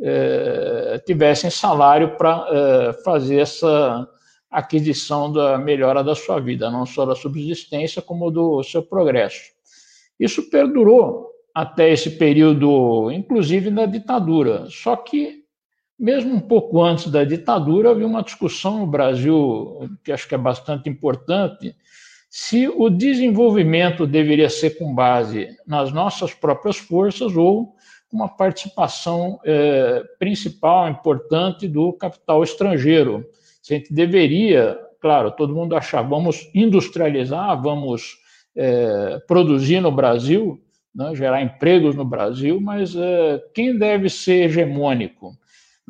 é, 0.00 1.02
tivessem 1.06 1.50
salário 1.50 2.16
para 2.16 2.46
é, 2.50 2.92
fazer 3.04 3.40
essa 3.40 4.08
aquisição 4.50 5.30
da 5.30 5.56
melhora 5.58 6.02
da 6.02 6.14
sua 6.14 6.40
vida, 6.40 6.70
não 6.70 6.84
só 6.84 7.06
da 7.06 7.14
subsistência, 7.14 8.02
como 8.02 8.30
do 8.30 8.62
seu 8.62 8.82
progresso. 8.82 9.52
Isso 10.18 10.50
perdurou 10.50 11.30
até 11.54 11.90
esse 11.90 12.10
período, 12.10 13.10
inclusive 13.10 13.70
na 13.70 13.86
ditadura. 13.86 14.66
Só 14.68 14.96
que, 14.96 15.39
mesmo 16.00 16.34
um 16.34 16.40
pouco 16.40 16.82
antes 16.82 17.10
da 17.10 17.22
ditadura, 17.24 17.90
havia 17.90 18.06
uma 18.06 18.22
discussão 18.22 18.78
no 18.78 18.86
Brasil, 18.86 19.90
que 20.02 20.10
acho 20.10 20.26
que 20.26 20.34
é 20.34 20.38
bastante 20.38 20.88
importante, 20.88 21.76
se 22.30 22.68
o 22.68 22.88
desenvolvimento 22.88 24.06
deveria 24.06 24.48
ser 24.48 24.78
com 24.78 24.94
base 24.94 25.48
nas 25.66 25.92
nossas 25.92 26.32
próprias 26.32 26.78
forças 26.78 27.36
ou 27.36 27.74
uma 28.10 28.28
participação 28.28 29.38
é, 29.44 30.02
principal, 30.18 30.88
importante 30.88 31.68
do 31.68 31.92
capital 31.92 32.42
estrangeiro. 32.42 33.24
A 33.68 33.74
gente 33.74 33.92
deveria, 33.92 34.78
claro, 35.00 35.30
todo 35.30 35.54
mundo 35.54 35.76
achar, 35.76 36.02
vamos 36.02 36.50
industrializar, 36.54 37.60
vamos 37.60 38.16
é, 38.56 39.20
produzir 39.28 39.80
no 39.80 39.92
Brasil, 39.92 40.60
né, 40.94 41.14
gerar 41.14 41.42
empregos 41.42 41.94
no 41.94 42.04
Brasil, 42.04 42.60
mas 42.60 42.96
é, 42.96 43.40
quem 43.54 43.78
deve 43.78 44.08
ser 44.08 44.44
hegemônico? 44.44 45.36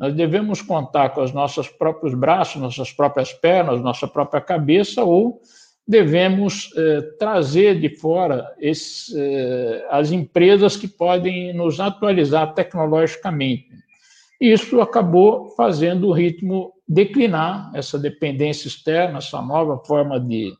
Nós 0.01 0.15
devemos 0.15 0.63
contar 0.63 1.09
com 1.09 1.21
os 1.21 1.31
nossos 1.31 1.69
próprios 1.69 2.15
braços, 2.15 2.59
nossas 2.59 2.91
próprias 2.91 3.31
pernas, 3.33 3.79
nossa 3.81 4.07
própria 4.07 4.41
cabeça, 4.41 5.03
ou 5.03 5.39
devemos 5.87 6.73
eh, 6.75 7.01
trazer 7.19 7.79
de 7.79 7.87
fora 7.87 8.51
esse, 8.57 9.13
eh, 9.15 9.85
as 9.91 10.11
empresas 10.11 10.75
que 10.75 10.87
podem 10.87 11.53
nos 11.53 11.79
atualizar 11.79 12.51
tecnologicamente. 12.55 13.67
Isso 14.39 14.81
acabou 14.81 15.49
fazendo 15.49 16.07
o 16.07 16.13
ritmo 16.13 16.73
declinar, 16.87 17.69
essa 17.75 17.99
dependência 17.99 18.67
externa, 18.67 19.19
essa 19.19 19.39
nova 19.39 19.77
forma 19.85 20.19
de 20.19 20.51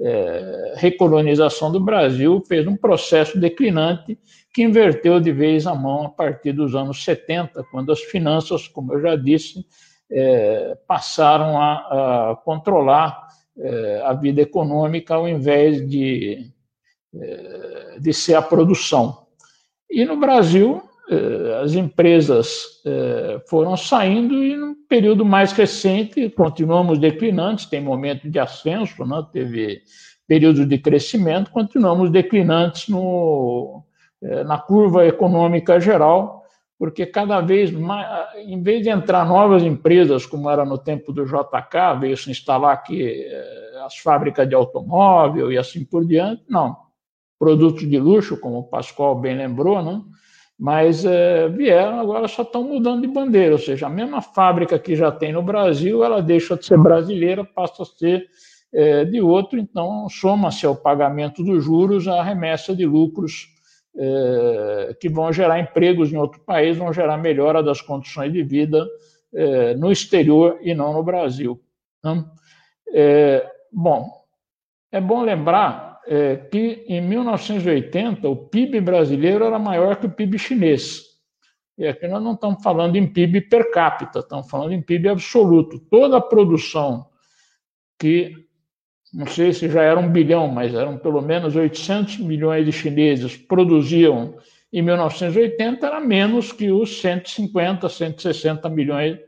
eh, 0.00 0.74
recolonização 0.76 1.72
do 1.72 1.80
Brasil, 1.80 2.42
fez 2.46 2.66
um 2.66 2.76
processo 2.76 3.38
declinante 3.38 4.18
que 4.52 4.62
inverteu 4.62 5.20
de 5.20 5.32
vez 5.32 5.66
a 5.66 5.74
mão 5.74 6.06
a 6.06 6.10
partir 6.10 6.52
dos 6.52 6.74
anos 6.74 7.02
70, 7.04 7.64
quando 7.70 7.92
as 7.92 8.00
finanças, 8.00 8.68
como 8.68 8.92
eu 8.92 9.00
já 9.00 9.16
disse, 9.16 9.66
eh, 10.10 10.76
passaram 10.86 11.60
a, 11.60 12.30
a 12.30 12.36
controlar 12.36 13.26
é, 13.58 14.02
a 14.04 14.12
vida 14.12 14.42
econômica 14.42 15.14
ao 15.14 15.26
invés 15.26 15.88
de, 15.88 16.52
é, 17.14 17.98
de 17.98 18.12
ser 18.12 18.34
a 18.34 18.42
produção. 18.42 19.26
E 19.90 20.04
no 20.04 20.18
Brasil, 20.18 20.82
é, 20.82 20.85
as 21.62 21.74
empresas 21.74 22.82
foram 23.48 23.76
saindo 23.76 24.42
e 24.42 24.56
no 24.56 24.74
período 24.88 25.24
mais 25.24 25.52
recente 25.52 26.28
continuamos 26.30 26.98
declinantes, 26.98 27.66
tem 27.66 27.80
momento 27.80 28.28
de 28.28 28.38
ascenso, 28.38 29.04
né? 29.04 29.24
teve 29.32 29.82
período 30.26 30.66
de 30.66 30.78
crescimento, 30.78 31.52
continuamos 31.52 32.10
declinantes 32.10 32.88
no, 32.88 33.84
na 34.20 34.58
curva 34.58 35.06
econômica 35.06 35.78
geral, 35.80 36.42
porque 36.78 37.06
cada 37.06 37.40
vez 37.40 37.70
mais, 37.70 38.06
em 38.36 38.62
vez 38.62 38.82
de 38.82 38.90
entrar 38.90 39.26
novas 39.26 39.62
empresas, 39.62 40.26
como 40.26 40.50
era 40.50 40.64
no 40.64 40.76
tempo 40.76 41.12
do 41.12 41.24
JK, 41.24 41.98
veio 42.00 42.16
se 42.16 42.30
instalar 42.30 42.74
aqui 42.74 43.02
eh, 43.02 43.82
as 43.84 43.96
fábricas 43.96 44.46
de 44.46 44.54
automóvel 44.54 45.50
e 45.50 45.56
assim 45.56 45.84
por 45.84 46.04
diante, 46.04 46.44
não. 46.48 46.76
Produtos 47.38 47.88
de 47.88 47.98
luxo, 47.98 48.38
como 48.38 48.58
o 48.58 48.64
Pascoal 48.64 49.18
bem 49.18 49.36
lembrou, 49.36 49.82
né? 49.82 50.02
Mas 50.58 51.04
é, 51.04 51.48
vieram, 51.48 52.00
agora 52.00 52.26
só 52.28 52.42
estão 52.42 52.64
mudando 52.64 53.02
de 53.02 53.06
bandeira, 53.06 53.52
ou 53.52 53.58
seja, 53.58 53.86
a 53.86 53.90
mesma 53.90 54.22
fábrica 54.22 54.78
que 54.78 54.96
já 54.96 55.12
tem 55.12 55.32
no 55.32 55.42
Brasil, 55.42 56.02
ela 56.02 56.22
deixa 56.22 56.56
de 56.56 56.64
ser 56.64 56.78
brasileira, 56.78 57.44
passa 57.44 57.82
a 57.82 57.86
ser 57.86 58.26
é, 58.72 59.04
de 59.04 59.20
outro, 59.20 59.58
então 59.58 60.08
soma-se 60.08 60.64
ao 60.64 60.74
pagamento 60.74 61.44
dos 61.44 61.62
juros 61.62 62.08
a 62.08 62.22
remessa 62.22 62.74
de 62.74 62.86
lucros 62.86 63.48
é, 63.98 64.96
que 64.98 65.10
vão 65.10 65.30
gerar 65.30 65.60
empregos 65.60 66.10
em 66.10 66.16
outro 66.16 66.40
país, 66.40 66.76
vão 66.76 66.92
gerar 66.92 67.18
melhora 67.18 67.62
das 67.62 67.80
condições 67.80 68.32
de 68.32 68.42
vida 68.42 68.86
no 69.76 69.92
exterior 69.92 70.56
e 70.62 70.72
não 70.72 70.94
no 70.94 71.02
Brasil. 71.02 71.60
Né? 72.02 72.24
Bom, 73.70 74.10
é 74.90 74.98
bom 74.98 75.20
lembrar 75.20 75.85
é, 76.06 76.36
que 76.36 76.84
em 76.88 77.00
1980 77.00 78.28
o 78.28 78.36
PIB 78.36 78.80
brasileiro 78.80 79.44
era 79.44 79.58
maior 79.58 79.96
que 79.96 80.06
o 80.06 80.10
PIB 80.10 80.38
chinês. 80.38 81.02
E 81.78 81.86
aqui 81.86 82.06
nós 82.08 82.22
não 82.22 82.32
estamos 82.32 82.62
falando 82.62 82.96
em 82.96 83.06
PIB 83.06 83.42
per 83.42 83.70
capita, 83.70 84.20
estamos 84.20 84.48
falando 84.48 84.72
em 84.72 84.80
PIB 84.80 85.08
absoluto. 85.08 85.78
Toda 85.90 86.16
a 86.16 86.20
produção 86.20 87.06
que, 87.98 88.32
não 89.12 89.26
sei 89.26 89.52
se 89.52 89.68
já 89.68 89.82
era 89.82 90.00
um 90.00 90.10
bilhão, 90.10 90.48
mas 90.48 90.72
eram 90.74 90.96
pelo 90.96 91.20
menos 91.20 91.54
800 91.54 92.18
milhões 92.18 92.64
de 92.64 92.72
chineses 92.72 93.36
produziam 93.36 94.36
em 94.72 94.82
1980, 94.82 95.86
era 95.86 96.00
menos 96.00 96.52
que 96.52 96.70
os 96.70 97.00
150, 97.00 97.88
160 97.88 98.68
milhões 98.68 99.18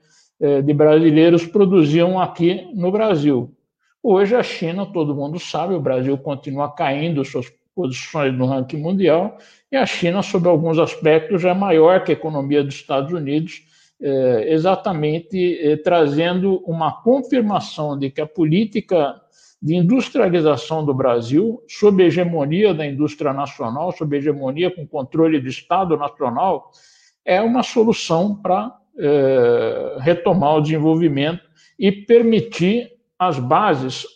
eh, 0.40 0.62
de 0.62 0.74
brasileiros 0.74 1.46
produziam 1.46 2.20
aqui 2.20 2.68
no 2.74 2.90
Brasil. 2.90 3.54
Hoje 4.02 4.36
a 4.36 4.42
China, 4.42 4.86
todo 4.86 5.14
mundo 5.14 5.38
sabe, 5.38 5.74
o 5.74 5.80
Brasil 5.80 6.16
continua 6.16 6.72
caindo 6.72 7.24
suas 7.24 7.52
posições 7.74 8.32
no 8.36 8.46
ranking 8.46 8.78
mundial, 8.78 9.38
e 9.70 9.76
a 9.76 9.86
China, 9.86 10.22
sob 10.22 10.48
alguns 10.48 10.78
aspectos, 10.78 11.44
é 11.44 11.52
maior 11.52 12.02
que 12.02 12.12
a 12.12 12.14
economia 12.14 12.62
dos 12.62 12.74
Estados 12.74 13.12
Unidos, 13.12 13.62
é, 14.00 14.52
exatamente 14.52 15.58
é, 15.60 15.76
trazendo 15.76 16.62
uma 16.64 17.02
confirmação 17.02 17.98
de 17.98 18.10
que 18.10 18.20
a 18.20 18.26
política 18.26 19.20
de 19.60 19.74
industrialização 19.74 20.84
do 20.84 20.94
Brasil, 20.94 21.60
sob 21.68 22.02
hegemonia 22.02 22.72
da 22.72 22.86
indústria 22.86 23.32
nacional, 23.32 23.90
sob 23.90 24.16
hegemonia 24.16 24.70
com 24.70 24.86
controle 24.86 25.40
do 25.40 25.48
Estado 25.48 25.96
nacional, 25.96 26.70
é 27.24 27.42
uma 27.42 27.64
solução 27.64 28.36
para 28.36 28.76
é, 28.96 29.96
retomar 30.00 30.56
o 30.56 30.60
desenvolvimento 30.60 31.42
e 31.76 31.90
permitir 31.90 32.97
as 33.18 33.38
bases 33.38 34.06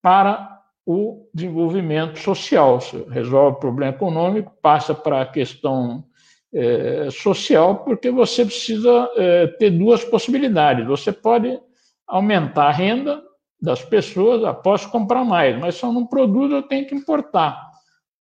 para 0.00 0.60
o 0.84 1.28
desenvolvimento 1.32 2.18
social. 2.18 2.80
Você 2.80 3.06
resolve 3.08 3.56
o 3.56 3.60
problema 3.60 3.94
econômico, 3.94 4.52
passa 4.60 4.94
para 4.94 5.22
a 5.22 5.26
questão 5.26 6.04
é, 6.52 7.08
social, 7.10 7.76
porque 7.84 8.10
você 8.10 8.44
precisa 8.44 9.10
é, 9.16 9.46
ter 9.46 9.70
duas 9.70 10.04
possibilidades. 10.04 10.86
Você 10.86 11.12
pode 11.12 11.58
aumentar 12.06 12.66
a 12.66 12.72
renda 12.72 13.22
das 13.60 13.82
pessoas, 13.84 14.42
posso 14.62 14.90
comprar 14.90 15.24
mais, 15.24 15.58
mas 15.58 15.76
se 15.76 15.84
eu 15.84 15.92
não 15.92 16.08
eu 16.56 16.62
tenho 16.62 16.86
que 16.86 16.94
importar. 16.94 17.70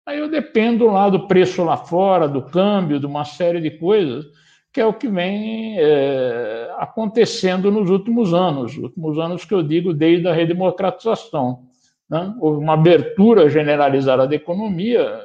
Aí 0.05 0.19
eu 0.19 0.29
dependo 0.29 0.85
lá 0.85 1.09
do 1.09 1.27
preço 1.27 1.63
lá 1.63 1.77
fora, 1.77 2.27
do 2.27 2.43
câmbio, 2.43 2.99
de 2.99 3.05
uma 3.05 3.25
série 3.25 3.59
de 3.59 3.71
coisas, 3.71 4.25
que 4.73 4.79
é 4.79 4.85
o 4.85 4.93
que 4.93 5.07
vem 5.07 5.77
é, 5.77 6.71
acontecendo 6.77 7.69
nos 7.69 7.89
últimos 7.89 8.33
anos, 8.33 8.77
últimos 8.77 9.19
anos 9.19 9.43
que 9.43 9.53
eu 9.53 9.61
digo 9.61 9.93
desde 9.93 10.27
a 10.27 10.33
redemocratização. 10.33 11.63
Né? 12.09 12.33
Houve 12.39 12.63
uma 12.63 12.73
abertura 12.73 13.49
generalizada 13.49 14.27
da 14.27 14.35
economia. 14.35 15.19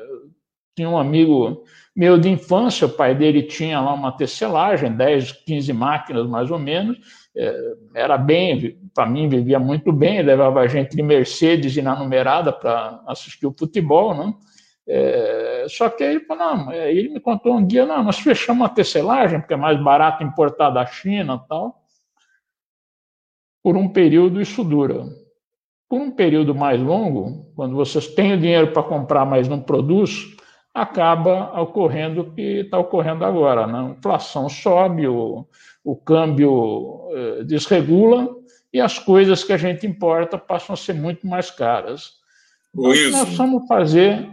Tinha 0.75 0.88
um 0.88 0.99
amigo 0.99 1.65
meu 1.95 2.19
de 2.19 2.29
infância, 2.29 2.87
o 2.87 2.91
pai 2.91 3.15
dele 3.15 3.43
tinha 3.43 3.81
lá 3.81 3.95
uma 3.95 4.12
tecelagem, 4.12 4.93
10, 4.93 5.33
15 5.33 5.73
máquinas 5.73 6.26
mais 6.26 6.50
ou 6.50 6.59
menos. 6.59 6.99
É, 7.35 7.75
era 7.95 8.19
bem, 8.19 8.79
para 8.93 9.07
mim, 9.07 9.29
vivia 9.29 9.59
muito 9.59 9.93
bem, 9.93 10.23
levava 10.23 10.61
a 10.61 10.67
gente 10.67 10.95
de 10.95 11.03
Mercedes 11.03 11.76
e 11.76 11.83
na 11.83 11.97
numerada 11.97 12.53
para 12.53 13.00
assistir 13.07 13.47
o 13.47 13.55
futebol, 13.57 14.15
né? 14.15 14.35
É, 14.88 15.66
só 15.69 15.90
que 15.90 16.05
ele 16.05 16.21
falou, 16.21 16.57
não, 16.57 16.73
é, 16.73 16.93
ele 16.93 17.09
me 17.09 17.21
contou 17.21 17.57
um 17.57 17.66
dia, 17.66 17.85
não, 17.85 18.05
nós 18.05 18.19
fechamos 18.19 18.64
a 18.64 18.69
tecelagem, 18.69 19.40
porque 19.40 19.55
é 19.55 19.57
mais 19.57 19.83
barato 19.83 20.23
importar 20.23 20.71
da 20.71 20.87
China 20.87 21.38
tal. 21.49 21.83
Por 23.62 23.77
um 23.77 23.88
período 23.88 24.40
isso 24.40 24.62
dura. 24.62 25.05
Por 25.88 26.01
um 26.01 26.11
período 26.11 26.55
mais 26.55 26.81
longo, 26.81 27.53
quando 27.57 27.75
vocês 27.75 28.07
têm 28.09 28.35
o 28.35 28.38
dinheiro 28.38 28.72
para 28.72 28.83
comprar, 28.83 29.25
mas 29.25 29.49
não 29.49 29.61
produz, 29.61 30.37
acaba 30.72 31.61
ocorrendo 31.61 32.20
o 32.20 32.33
que 32.33 32.61
está 32.61 32.79
ocorrendo 32.79 33.25
agora. 33.25 33.66
Né? 33.66 33.79
A 33.79 33.99
inflação 33.99 34.49
sobe, 34.49 35.09
o, 35.09 35.46
o 35.83 35.96
câmbio 35.96 37.09
eh, 37.12 37.44
desregula 37.44 38.29
e 38.72 38.81
as 38.81 38.99
coisas 38.99 39.42
que 39.42 39.53
a 39.53 39.57
gente 39.57 39.87
importa 39.87 40.37
passam 40.37 40.75
a 40.75 40.77
ser 40.77 40.92
muito 40.92 41.27
mais 41.27 41.51
caras. 41.51 42.14
Então, 42.75 42.90
o 42.90 42.92
que 42.92 43.11
nós 43.11 43.35
vamos 43.37 43.66
fazer, 43.66 44.29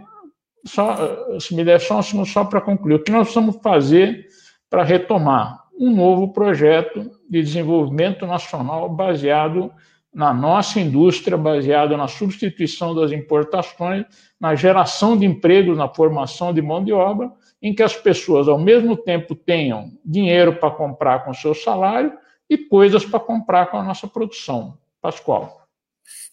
só, 0.66 1.38
se 1.38 1.54
me 1.54 1.64
der 1.64 1.80
só 1.80 1.98
um 1.98 2.24
só 2.24 2.44
para 2.44 2.60
concluir, 2.60 2.94
o 2.94 3.02
que 3.02 3.12
nós 3.12 3.32
vamos 3.34 3.56
fazer 3.62 4.26
para 4.70 4.82
retomar 4.82 5.64
um 5.78 5.94
novo 5.94 6.32
projeto 6.32 7.10
de 7.28 7.42
desenvolvimento 7.42 8.26
nacional 8.26 8.88
baseado 8.88 9.70
na 10.14 10.32
nossa 10.32 10.78
indústria, 10.78 11.36
baseada 11.36 11.96
na 11.96 12.06
substituição 12.06 12.94
das 12.94 13.10
importações, 13.10 14.06
na 14.40 14.54
geração 14.54 15.16
de 15.16 15.26
empregos, 15.26 15.76
na 15.76 15.88
formação 15.88 16.54
de 16.54 16.62
mão 16.62 16.84
de 16.84 16.92
obra, 16.92 17.32
em 17.60 17.74
que 17.74 17.82
as 17.82 17.96
pessoas, 17.96 18.46
ao 18.46 18.58
mesmo 18.58 18.96
tempo, 18.96 19.34
tenham 19.34 19.90
dinheiro 20.04 20.54
para 20.54 20.70
comprar 20.70 21.24
com 21.24 21.34
seu 21.34 21.52
salário 21.52 22.12
e 22.48 22.56
coisas 22.56 23.04
para 23.04 23.18
comprar 23.18 23.66
com 23.66 23.76
a 23.76 23.82
nossa 23.82 24.06
produção. 24.06 24.78
Pascoal. 25.02 25.63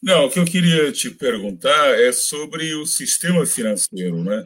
Não, 0.02 0.26
o 0.26 0.30
que 0.30 0.40
eu 0.40 0.46
queria 0.46 0.92
te 0.92 1.10
perguntar 1.10 2.00
é 2.00 2.12
sobre 2.12 2.74
o 2.76 2.86
sistema 2.86 3.46
financeiro, 3.46 4.24
né? 4.24 4.46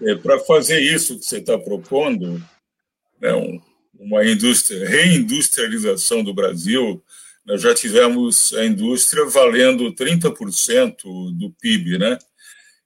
É, 0.00 0.14
para 0.14 0.38
fazer 0.38 0.80
isso 0.80 1.18
que 1.18 1.24
você 1.24 1.38
está 1.38 1.58
propondo, 1.58 2.42
né, 3.20 3.30
uma 3.98 4.24
indústria, 4.24 4.88
reindustrialização 4.88 6.22
do 6.22 6.32
Brasil, 6.32 7.02
nós 7.44 7.60
já 7.60 7.74
tivemos 7.74 8.52
a 8.52 8.64
indústria 8.64 9.24
valendo 9.24 9.92
30% 9.92 10.96
do 11.36 11.50
PIB, 11.60 11.98
né? 11.98 12.18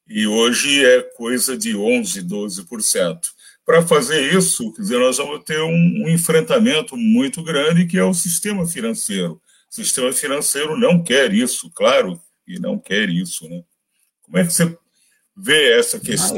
E 0.09 0.27
hoje 0.27 0.85
é 0.85 1.03
coisa 1.03 1.57
de 1.57 1.73
11%, 1.73 2.27
12%. 2.27 3.21
Para 3.65 3.87
fazer 3.87 4.33
isso, 4.35 4.73
quer 4.73 4.83
dizer, 4.83 4.99
nós 4.99 5.19
vamos 5.19 5.45
ter 5.45 5.61
um, 5.61 6.05
um 6.05 6.09
enfrentamento 6.09 6.97
muito 6.97 7.43
grande 7.43 7.87
que 7.87 7.99
é 7.99 8.05
o 8.05 8.15
sistema 8.15 8.67
financeiro. 8.67 9.41
O 9.73 9.75
sistema 9.75 10.13
financeiro 10.13 10.77
não 10.77 11.03
quer 11.03 11.33
isso, 11.33 11.71
claro, 11.75 12.21
e 12.47 12.59
não 12.59 12.79
quer 12.79 13.09
isso, 13.09 13.49
né? 13.49 13.63
Como 14.21 14.37
é 14.37 14.45
que 14.45 14.53
você 14.53 14.77
vê 15.35 15.79
essa 15.79 15.99
questão? 15.99 16.37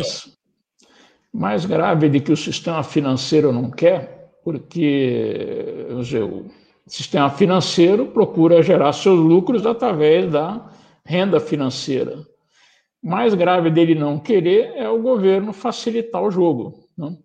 Mais, 1.32 1.66
grave 1.66 2.08
de 2.08 2.20
que 2.20 2.30
o 2.30 2.36
sistema 2.36 2.84
financeiro 2.84 3.52
não 3.52 3.72
quer, 3.72 4.38
porque 4.44 5.86
dizer, 5.98 6.22
o 6.22 6.48
sistema 6.86 7.28
financeiro 7.28 8.06
procura 8.06 8.62
gerar 8.62 8.92
seus 8.92 9.18
lucros 9.18 9.66
através 9.66 10.30
da 10.30 10.70
renda 11.04 11.40
financeira. 11.40 12.24
Mais 13.02 13.34
grave 13.34 13.68
dele 13.68 13.96
não 13.96 14.20
querer 14.20 14.76
é 14.76 14.88
o 14.88 15.02
governo 15.02 15.52
facilitar 15.52 16.22
o 16.22 16.30
jogo. 16.30 16.88
Não? 16.96 17.18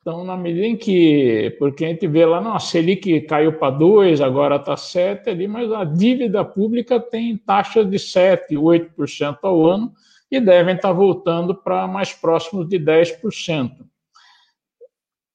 Então, 0.00 0.24
na 0.24 0.36
medida 0.36 0.66
em 0.66 0.76
que, 0.76 1.54
porque 1.58 1.84
a 1.84 1.88
gente 1.88 2.06
vê 2.06 2.24
lá, 2.24 2.40
não, 2.40 2.54
a 2.54 2.60
Selic 2.60 3.20
caiu 3.22 3.58
para 3.58 3.70
2, 3.70 4.20
agora 4.20 4.56
está 4.56 4.76
7 4.76 5.28
ali, 5.28 5.48
mas 5.48 5.70
a 5.72 5.84
dívida 5.84 6.44
pública 6.44 7.00
tem 7.00 7.36
taxas 7.36 7.88
de 7.90 7.98
7, 7.98 8.54
8% 8.54 9.38
ao 9.42 9.66
ano 9.66 9.92
e 10.30 10.40
devem 10.40 10.76
estar 10.76 10.88
tá 10.88 10.94
voltando 10.94 11.54
para 11.54 11.86
mais 11.86 12.12
próximos 12.12 12.68
de 12.68 12.78
10%. 12.78 13.72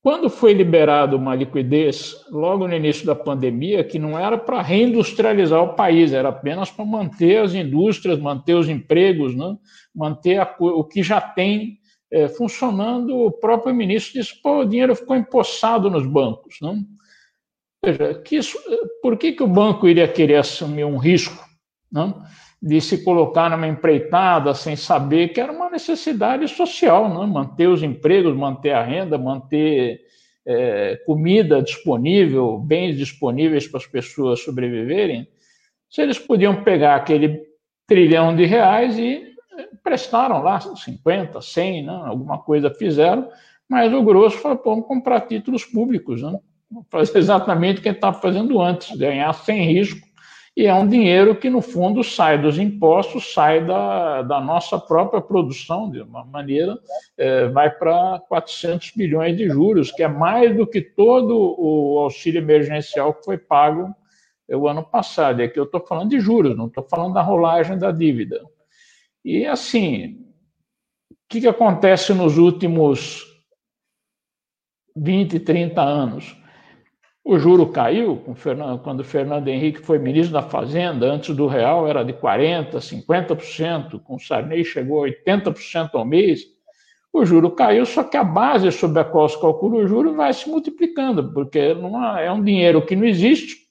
Quando 0.01 0.29
foi 0.29 0.51
liberado 0.53 1.15
uma 1.15 1.33
liquidez, 1.33 2.25
logo 2.29 2.67
no 2.67 2.75
início 2.75 3.05
da 3.05 3.15
pandemia, 3.15 3.85
que 3.85 3.97
não 3.97 4.19
era 4.19 4.37
para 4.37 4.61
reindustrializar 4.61 5.63
o 5.63 5.75
país, 5.75 6.11
era 6.11 6.27
apenas 6.27 6.69
para 6.69 6.83
manter 6.83 7.37
as 7.37 7.53
indústrias, 7.53 8.19
manter 8.19 8.53
os 8.53 8.67
empregos, 8.67 9.33
né? 9.33 9.55
manter 9.95 10.39
a, 10.39 10.55
o 10.59 10.83
que 10.83 11.01
já 11.01 11.21
tem 11.21 11.77
é, 12.13 12.27
funcionando, 12.27 13.17
o 13.17 13.31
próprio 13.31 13.73
ministro 13.73 14.13
disse: 14.13 14.39
pô, 14.41 14.59
o 14.59 14.65
dinheiro 14.65 14.95
ficou 14.95 15.15
empossado 15.15 15.89
nos 15.89 16.05
bancos. 16.05 16.57
Não? 16.61 16.75
Né? 16.75 16.83
Veja, 17.83 18.21
que 18.21 18.37
isso, 18.37 18.57
por 19.01 19.17
que, 19.17 19.33
que 19.33 19.43
o 19.43 19.47
banco 19.47 19.87
iria 19.87 20.07
querer 20.07 20.35
assumir 20.35 20.85
um 20.85 20.97
risco? 20.97 21.43
Não? 21.91 22.07
Né? 22.07 22.27
de 22.63 22.79
se 22.79 23.03
colocar 23.03 23.49
numa 23.49 23.67
empreitada 23.67 24.53
sem 24.53 24.73
saber 24.77 25.33
que 25.33 25.41
era 25.41 25.51
uma 25.51 25.69
necessidade 25.69 26.47
social, 26.47 27.09
né? 27.09 27.25
manter 27.25 27.67
os 27.67 27.83
empregos, 27.83 28.33
manter 28.33 28.71
a 28.71 28.81
renda, 28.81 29.17
manter 29.17 29.99
é, 30.45 30.95
comida 31.05 31.61
disponível, 31.61 32.57
bens 32.57 32.95
disponíveis 32.95 33.67
para 33.67 33.79
as 33.79 33.85
pessoas 33.85 34.39
sobreviverem. 34.39 35.27
Se 35.89 36.01
eles 36.01 36.17
podiam 36.17 36.63
pegar 36.63 36.95
aquele 36.95 37.41
trilhão 37.85 38.33
de 38.33 38.45
reais 38.45 38.97
e 38.97 39.32
prestaram 39.83 40.41
lá 40.41 40.59
50, 40.59 41.41
100, 41.41 41.85
né? 41.85 42.01
alguma 42.05 42.39
coisa 42.39 42.69
fizeram, 42.69 43.29
mas 43.69 43.93
o 43.93 44.03
grosso 44.03 44.37
falou, 44.37 44.61
vamos 44.63 44.87
comprar 44.87 45.21
títulos 45.21 45.65
públicos, 45.65 46.21
né? 46.21 46.37
fazer 46.89 47.17
exatamente 47.17 47.79
o 47.79 47.83
que 47.83 47.89
estava 47.89 48.19
fazendo 48.19 48.61
antes, 48.61 48.97
ganhar 48.97 49.31
sem 49.33 49.63
risco 49.65 50.13
e 50.55 50.67
é 50.67 50.73
um 50.73 50.87
dinheiro 50.87 51.35
que, 51.35 51.49
no 51.49 51.61
fundo, 51.61 52.03
sai 52.03 52.39
dos 52.39 52.59
impostos, 52.59 53.33
sai 53.33 53.65
da, 53.65 54.21
da 54.21 54.39
nossa 54.39 54.77
própria 54.77 55.19
produção, 55.19 55.89
de 55.89 55.99
uma 55.99 56.23
maneira, 56.23 56.77
é, 57.17 57.47
vai 57.47 57.71
para 57.71 58.19
400 58.29 58.91
bilhões 58.95 59.35
de 59.35 59.49
juros, 59.49 59.91
que 59.91 60.03
é 60.03 60.07
mais 60.07 60.55
do 60.55 60.67
que 60.67 60.79
todo 60.79 61.35
o 61.35 61.97
auxílio 61.97 62.37
emergencial 62.37 63.15
que 63.15 63.25
foi 63.25 63.37
pago 63.37 63.95
o 64.47 64.67
ano 64.67 64.83
passado. 64.83 65.41
E 65.41 65.45
aqui 65.45 65.59
eu 65.59 65.63
estou 65.63 65.81
falando 65.81 66.11
de 66.11 66.19
juros, 66.19 66.55
não 66.55 66.67
estou 66.67 66.85
falando 66.87 67.15
da 67.15 67.21
rolagem 67.23 67.75
da 67.79 67.91
dívida. 67.91 68.39
E, 69.23 69.45
assim, 69.45 70.23
que, 71.33 71.41
que 71.41 71.47
acontece 71.47 72.13
nos 72.13 72.37
últimos 72.37 73.25
20, 74.95 75.39
30 75.39 75.81
anos? 75.81 76.37
O 77.25 77.39
juro 77.39 77.71
caiu 77.71 78.17
quando 78.83 78.99
o 78.99 79.03
Fernando 79.03 79.47
Henrique 79.47 79.79
foi 79.79 79.97
ministro 79.97 80.33
da 80.33 80.43
Fazenda, 80.43 81.07
antes 81.11 81.35
do 81.35 81.47
real 81.47 81.87
era 81.87 82.03
de 82.03 82.13
40%, 82.13 82.75
50%, 82.75 83.99
com 84.03 84.15
o 84.15 84.19
Sarney 84.19 84.63
chegou 84.63 85.05
a 85.05 85.07
80% 85.07 85.89
ao 85.93 86.05
mês. 86.05 86.41
O 87.11 87.25
juro 87.25 87.49
caiu, 87.49 87.85
só 87.85 88.03
que 88.03 88.17
a 88.17 88.23
base 88.23 88.71
sobre 88.71 88.99
a 88.99 89.03
qual 89.03 89.27
se 89.27 89.39
calcula 89.41 89.77
o 89.77 89.87
juro 89.87 90.13
vai 90.13 90.33
se 90.33 90.47
multiplicando, 90.47 91.33
porque 91.33 91.57
é 92.19 92.31
um 92.31 92.43
dinheiro 92.43 92.85
que 92.85 92.95
não 92.95 93.05
existe. 93.05 93.62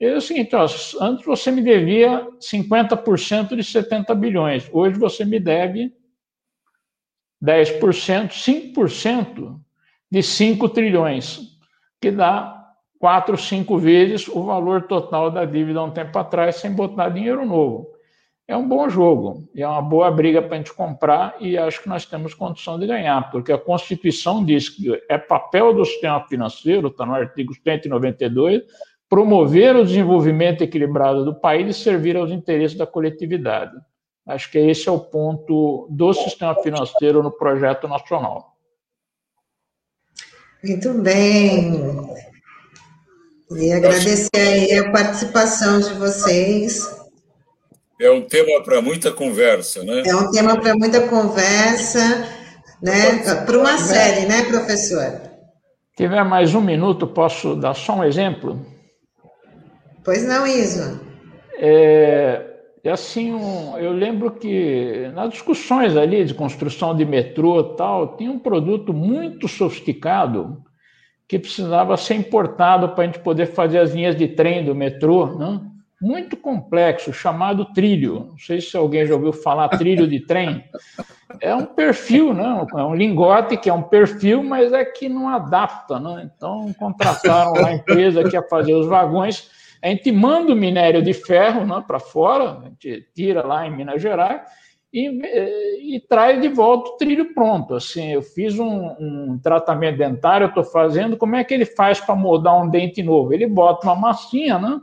É 0.00 0.14
o 0.14 0.20
seguinte, 0.20 0.54
ó, 0.54 0.64
antes 1.00 1.24
você 1.24 1.50
me 1.50 1.60
devia 1.60 2.28
50% 2.40 3.56
de 3.56 3.64
70 3.64 4.14
bilhões, 4.14 4.68
hoje 4.72 4.98
você 4.98 5.24
me 5.24 5.40
deve 5.40 5.92
10%, 7.42 8.30
5% 8.30 9.60
de 10.10 10.22
5 10.22 10.68
trilhões, 10.68 11.40
que 12.00 12.12
dá 12.12 12.58
quatro, 12.98 13.36
cinco 13.36 13.78
vezes 13.78 14.28
o 14.28 14.44
valor 14.44 14.82
total 14.82 15.30
da 15.30 15.44
dívida 15.44 15.80
há 15.80 15.84
um 15.84 15.90
tempo 15.90 16.18
atrás, 16.18 16.56
sem 16.56 16.72
botar 16.72 17.08
dinheiro 17.10 17.46
novo. 17.46 17.88
É 18.46 18.56
um 18.56 18.66
bom 18.66 18.88
jogo, 18.88 19.46
é 19.54 19.66
uma 19.66 19.82
boa 19.82 20.10
briga 20.10 20.40
para 20.40 20.54
a 20.54 20.58
gente 20.58 20.72
comprar 20.72 21.36
e 21.38 21.58
acho 21.58 21.82
que 21.82 21.88
nós 21.88 22.06
temos 22.06 22.32
condição 22.32 22.78
de 22.78 22.86
ganhar, 22.86 23.30
porque 23.30 23.52
a 23.52 23.58
Constituição 23.58 24.42
diz 24.42 24.70
que 24.70 24.90
é 25.08 25.18
papel 25.18 25.74
do 25.74 25.84
sistema 25.84 26.26
financeiro, 26.26 26.88
está 26.88 27.04
no 27.04 27.14
artigo 27.14 27.52
192, 27.54 28.62
promover 29.08 29.74
o 29.74 29.84
desenvolvimento 29.84 30.62
equilibrado 30.62 31.24
do 31.24 31.34
país 31.34 31.76
e 31.76 31.80
servir 31.80 32.16
aos 32.16 32.30
interesses 32.30 32.76
da 32.76 32.86
coletividade. 32.86 33.72
Acho 34.26 34.50
que 34.50 34.58
esse 34.58 34.88
é 34.88 34.92
o 34.92 35.00
ponto 35.00 35.88
do 35.90 36.12
sistema 36.12 36.54
financeiro 36.62 37.22
no 37.22 37.30
projeto 37.30 37.88
nacional. 37.88 38.54
Muito 40.62 40.92
bem. 40.94 41.72
E 43.52 43.72
agradecer 43.72 44.28
aí 44.36 44.74
a 44.74 44.92
participação 44.92 45.80
de 45.80 45.94
vocês. 45.94 46.94
É 47.98 48.10
um 48.10 48.22
tema 48.22 48.62
para 48.62 48.82
muita 48.82 49.10
conversa, 49.10 49.82
né? 49.82 50.02
É 50.04 50.14
um 50.14 50.30
tema 50.30 50.60
para 50.60 50.74
muita 50.76 51.08
conversa, 51.08 52.00
né? 52.82 53.22
Para 53.46 53.58
uma 53.58 53.78
série, 53.78 54.26
né, 54.26 54.44
professor? 54.44 55.22
Se 55.96 56.04
tiver 56.04 56.22
mais 56.24 56.54
um 56.54 56.60
minuto, 56.60 57.06
posso 57.06 57.56
dar 57.56 57.74
só 57.74 57.94
um 57.94 58.04
exemplo? 58.04 58.77
Pois 60.08 60.26
não, 60.26 60.46
Iso. 60.46 60.98
É, 61.58 62.42
é 62.82 62.90
assim, 62.90 63.30
um, 63.30 63.76
eu 63.76 63.92
lembro 63.92 64.30
que 64.30 65.10
nas 65.14 65.28
discussões 65.28 65.94
ali 65.98 66.24
de 66.24 66.32
construção 66.32 66.96
de 66.96 67.04
metrô 67.04 67.62
tal, 67.62 68.16
tinha 68.16 68.30
um 68.30 68.38
produto 68.38 68.94
muito 68.94 69.46
sofisticado 69.46 70.62
que 71.28 71.38
precisava 71.38 71.94
ser 71.98 72.14
importado 72.14 72.88
para 72.94 73.04
a 73.04 73.06
gente 73.06 73.18
poder 73.18 73.48
fazer 73.48 73.80
as 73.80 73.92
linhas 73.92 74.16
de 74.16 74.28
trem 74.28 74.64
do 74.64 74.74
metrô, 74.74 75.26
né? 75.36 75.60
muito 76.00 76.38
complexo, 76.38 77.12
chamado 77.12 77.66
trilho. 77.74 78.28
Não 78.30 78.38
sei 78.38 78.62
se 78.62 78.78
alguém 78.78 79.04
já 79.04 79.12
ouviu 79.12 79.34
falar 79.34 79.68
trilho 79.68 80.08
de 80.08 80.20
trem. 80.20 80.64
É 81.38 81.54
um 81.54 81.66
perfil, 81.66 82.32
não? 82.32 82.66
é 82.74 82.82
um 82.82 82.94
lingote 82.94 83.58
que 83.58 83.68
é 83.68 83.74
um 83.74 83.82
perfil, 83.82 84.42
mas 84.42 84.72
é 84.72 84.86
que 84.86 85.06
não 85.06 85.28
adapta. 85.28 86.00
Né? 86.00 86.30
Então, 86.34 86.72
contrataram 86.78 87.54
a 87.62 87.74
empresa 87.74 88.24
que 88.24 88.34
ia 88.34 88.42
fazer 88.42 88.72
os 88.72 88.86
vagões. 88.86 89.50
A 89.82 89.88
gente 89.88 90.10
manda 90.10 90.52
o 90.52 90.56
minério 90.56 91.02
de 91.02 91.12
ferro 91.12 91.64
né, 91.64 91.82
para 91.86 91.98
fora, 91.98 92.58
a 92.58 92.64
gente 92.64 93.06
tira 93.14 93.46
lá 93.46 93.66
em 93.66 93.76
Minas 93.76 94.02
Gerais, 94.02 94.42
e, 94.92 95.96
e 95.96 96.00
traz 96.00 96.40
de 96.40 96.48
volta 96.48 96.90
o 96.90 96.96
trilho 96.96 97.34
pronto. 97.34 97.74
Assim, 97.74 98.12
eu 98.12 98.22
fiz 98.22 98.58
um, 98.58 98.94
um 98.98 99.38
tratamento 99.42 99.98
dentário, 99.98 100.46
estou 100.46 100.64
fazendo, 100.64 101.16
como 101.16 101.36
é 101.36 101.44
que 101.44 101.52
ele 101.52 101.66
faz 101.66 102.00
para 102.00 102.14
moldar 102.14 102.60
um 102.60 102.68
dente 102.68 103.02
novo? 103.02 103.32
Ele 103.32 103.46
bota 103.46 103.86
uma 103.86 103.96
massinha, 103.96 104.58
né? 104.58 104.80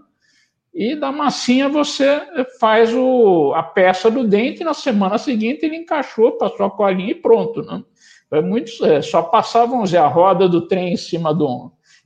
E 0.74 0.94
da 0.94 1.10
massinha 1.10 1.70
você 1.70 2.22
faz 2.60 2.94
o, 2.94 3.54
a 3.56 3.64
peça 3.64 4.12
do 4.12 4.28
dente, 4.28 4.62
na 4.62 4.74
semana 4.74 5.18
seguinte 5.18 5.66
ele 5.66 5.78
encaixou, 5.78 6.34
passou 6.34 6.66
a 6.66 6.72
colinha 6.72 7.12
e 7.12 7.16
pronto. 7.16 7.62
Né? 7.62 7.82
É 8.30 8.42
muito, 8.42 8.86
é, 8.86 9.02
só 9.02 9.22
passavam 9.22 9.84
a 9.84 10.08
roda 10.08 10.50
do 10.50 10.68
trem 10.68 10.92
em 10.92 10.98
cima 10.98 11.34
do 11.34 11.48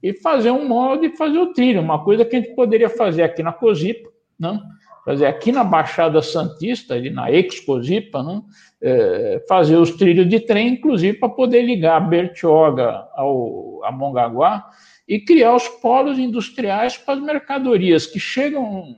e 0.01 0.13
fazer 0.13 0.51
um 0.51 0.67
molde 0.67 1.07
e 1.07 1.17
fazer 1.17 1.37
o 1.37 1.53
trilho, 1.53 1.81
uma 1.81 2.03
coisa 2.03 2.25
que 2.25 2.35
a 2.35 2.39
gente 2.39 2.55
poderia 2.55 2.89
fazer 2.89 3.23
aqui 3.23 3.43
na 3.43 3.51
Cosipa, 3.51 4.09
né? 4.39 4.59
fazer 5.05 5.25
aqui 5.25 5.51
na 5.51 5.63
Baixada 5.63 6.21
Santista, 6.21 6.93
ali 6.93 7.09
na 7.09 7.31
Excosipa, 7.31 8.21
né, 8.21 8.41
é, 8.81 9.43
fazer 9.47 9.75
os 9.75 9.91
trilhos 9.91 10.29
de 10.29 10.39
trem, 10.39 10.73
inclusive 10.73 11.17
para 11.17 11.29
poder 11.29 11.63
ligar 11.63 11.99
Bertioga 12.07 13.07
ao 13.15 13.83
a 13.83 13.91
Mongaguá 13.91 14.69
e 15.07 15.19
criar 15.19 15.55
os 15.55 15.67
polos 15.67 16.19
industriais 16.19 16.97
para 16.97 17.15
as 17.15 17.21
mercadorias 17.21 18.05
que 18.05 18.19
chegam 18.19 18.97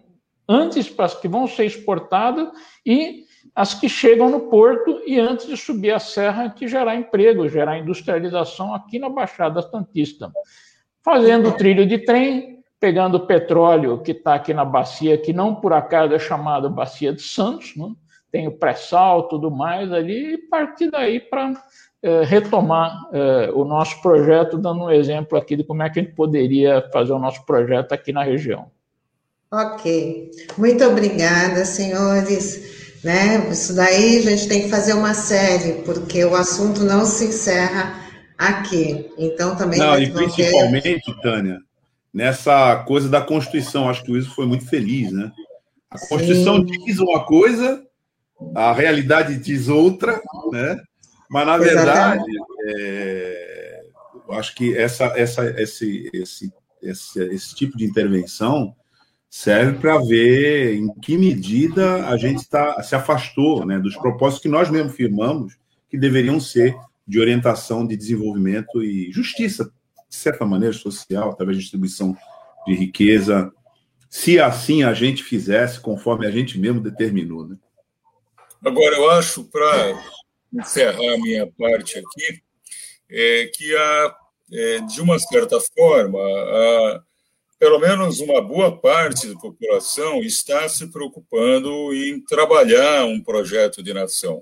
antes 0.50 0.90
para 0.90 1.06
as 1.06 1.16
que 1.16 1.28
vão 1.28 1.48
ser 1.48 1.66
exportadas 1.66 2.50
e 2.86 3.24
as 3.56 3.74
que 3.74 3.88
chegam 3.88 4.30
no 4.30 4.42
porto 4.42 5.02
e 5.06 5.18
antes 5.18 5.48
de 5.48 5.56
subir 5.56 5.92
a 5.92 6.00
serra 6.00 6.50
que 6.50 6.68
gerar 6.68 6.96
emprego, 6.96 7.48
gerar 7.48 7.78
industrialização 7.78 8.74
aqui 8.74 9.00
na 9.00 9.10
Baixada 9.10 9.62
Santista. 9.62 10.32
Fazendo 11.04 11.52
trilho 11.54 11.86
de 11.86 12.00
trem, 12.00 12.64
pegando 12.80 13.18
o 13.18 13.26
petróleo 13.28 14.02
que 14.02 14.12
está 14.12 14.36
aqui 14.36 14.54
na 14.54 14.66
bacia, 14.66 15.18
que 15.18 15.32
não 15.32 15.56
por 15.56 15.74
acaso 15.74 16.14
é 16.14 16.20
chamada 16.20 16.68
Bacia 16.68 17.14
de 17.14 17.22
Santos, 17.22 17.76
né? 17.76 17.88
tem 18.32 18.48
o 18.48 18.52
pré-sal, 18.52 19.28
tudo 19.28 19.52
mais 19.52 19.92
ali, 19.92 20.34
e 20.34 20.38
partir 20.38 20.90
daí 20.90 21.20
para 21.20 21.54
é, 22.02 22.24
retomar 22.24 23.10
é, 23.14 23.52
o 23.54 23.64
nosso 23.64 24.02
projeto, 24.02 24.58
dando 24.58 24.86
um 24.86 24.90
exemplo 24.90 25.38
aqui 25.38 25.56
de 25.56 25.64
como 25.64 25.84
é 25.84 25.90
que 25.90 26.00
a 26.00 26.04
gente 26.04 26.16
poderia 26.16 26.90
fazer 26.92 27.12
o 27.12 27.20
nosso 27.20 27.46
projeto 27.46 27.92
aqui 27.92 28.12
na 28.12 28.24
região. 28.24 28.72
Ok, 29.52 30.32
muito 30.58 30.84
obrigada, 30.84 31.66
senhores. 31.66 32.82
Né? 33.04 33.50
Isso 33.52 33.76
daí 33.76 34.20
a 34.20 34.22
gente 34.22 34.48
tem 34.48 34.62
que 34.64 34.70
fazer 34.70 34.94
uma 34.94 35.14
série, 35.14 35.84
porque 35.84 36.24
o 36.24 36.36
assunto 36.36 36.84
não 36.84 37.06
se 37.06 37.26
encerra 37.26 38.01
aqui. 38.42 39.10
Então 39.18 39.56
também. 39.56 39.80
Não, 39.80 40.00
e 40.00 40.10
principalmente, 40.12 41.06
ter... 41.06 41.22
Tânia, 41.22 41.60
nessa 42.12 42.84
coisa 42.88 43.08
da 43.08 43.22
Constituição. 43.22 43.88
Acho 43.88 44.04
que 44.04 44.12
o 44.12 44.18
Iso 44.18 44.34
foi 44.34 44.48
muito 44.48 44.66
feliz, 44.68 45.12
né? 45.12 45.32
A 45.90 46.00
Constituição 46.00 46.58
Sim. 46.58 46.66
diz 46.66 47.00
uma 47.00 47.24
coisa, 47.26 47.84
a 48.56 48.74
realidade 48.74 49.38
diz 49.38 49.68
outra, 49.68 50.20
né? 50.52 50.82
Mas, 51.30 51.46
na 51.46 51.58
verdade, 51.58 52.24
é, 52.66 53.82
eu 54.28 54.34
acho 54.34 54.56
que 54.56 54.76
essa, 54.76 55.06
essa, 55.18 55.46
esse, 55.62 56.10
esse, 56.14 56.54
esse, 56.82 57.22
esse 57.22 57.56
tipo 57.56 57.78
de 57.78 57.86
intervenção 57.86 58.76
serve 59.30 59.80
para 59.80 59.98
ver 59.98 60.76
em 60.76 60.94
que 60.96 61.18
medida 61.18 62.06
a 62.08 62.18
gente 62.18 62.48
tá, 62.50 62.84
se 62.84 62.96
afastou 62.96 63.66
né, 63.66 63.80
dos 63.80 63.96
propósitos 63.96 64.42
que 64.42 64.50
nós 64.50 64.70
mesmos 64.70 64.94
firmamos 64.94 65.58
que 65.90 65.98
deveriam 65.98 66.38
ser 66.38 66.76
de 67.12 67.20
orientação 67.20 67.86
de 67.86 67.98
desenvolvimento 67.98 68.82
e 68.82 69.12
justiça 69.12 69.66
de 70.08 70.16
certa 70.16 70.46
maneira, 70.46 70.74
social, 70.74 71.30
através 71.30 71.58
de 71.58 71.64
distribuição 71.64 72.16
de 72.66 72.74
riqueza, 72.74 73.52
se 74.10 74.40
assim 74.40 74.84
a 74.84 74.94
gente 74.94 75.22
fizesse 75.22 75.82
conforme 75.82 76.26
a 76.26 76.32
gente 76.32 76.58
mesmo 76.58 76.80
determinou. 76.80 77.50
Né? 77.50 77.58
Agora, 78.64 78.96
eu 78.96 79.10
acho, 79.12 79.44
para 79.44 80.02
encerrar 80.54 81.16
a 81.16 81.18
minha 81.18 81.52
parte 81.60 82.00
aqui, 82.00 82.42
é 83.10 83.52
que, 83.54 83.76
a, 83.76 84.16
é, 84.54 84.80
de 84.80 85.02
uma 85.02 85.20
certa 85.20 85.60
forma, 85.60 86.18
a, 86.18 87.04
pelo 87.60 87.78
menos 87.78 88.22
uma 88.22 88.42
boa 88.42 88.80
parte 88.80 89.28
da 89.28 89.38
população 89.38 90.22
está 90.22 90.68
se 90.70 90.88
preocupando 90.88 91.94
em 91.94 92.24
trabalhar 92.24 93.04
um 93.04 93.22
projeto 93.22 93.84
de 93.84 93.94
nação 93.94 94.42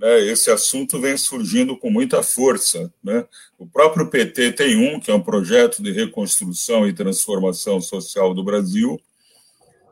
né, 0.00 0.20
esse 0.20 0.50
assunto 0.50 0.98
vem 0.98 1.16
surgindo 1.18 1.76
com 1.76 1.90
muita 1.90 2.22
força. 2.22 2.90
Né? 3.04 3.24
O 3.58 3.66
próprio 3.66 4.08
PT 4.08 4.52
tem 4.52 4.76
um, 4.76 4.98
que 4.98 5.10
é 5.10 5.14
um 5.14 5.20
projeto 5.20 5.82
de 5.82 5.92
reconstrução 5.92 6.88
e 6.88 6.94
transformação 6.94 7.80
social 7.82 8.32
do 8.32 8.42
Brasil. 8.42 8.98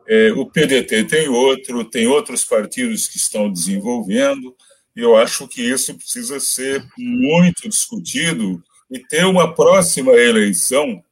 É, 0.07 0.31
o 0.31 0.47
PDT 0.47 1.03
tem 1.03 1.29
outro, 1.29 1.85
tem 1.85 2.07
outros 2.07 2.43
partidos 2.43 3.07
que 3.07 3.17
estão 3.17 3.51
desenvolvendo, 3.51 4.55
e 4.95 5.01
eu 5.01 5.15
acho 5.15 5.47
que 5.47 5.61
isso 5.61 5.93
precisa 5.93 6.39
ser 6.39 6.83
muito 6.97 7.69
discutido 7.69 8.63
e 8.89 8.97
ter 8.97 9.25
uma 9.25 9.53
próxima 9.53 10.13
eleição 10.13 11.03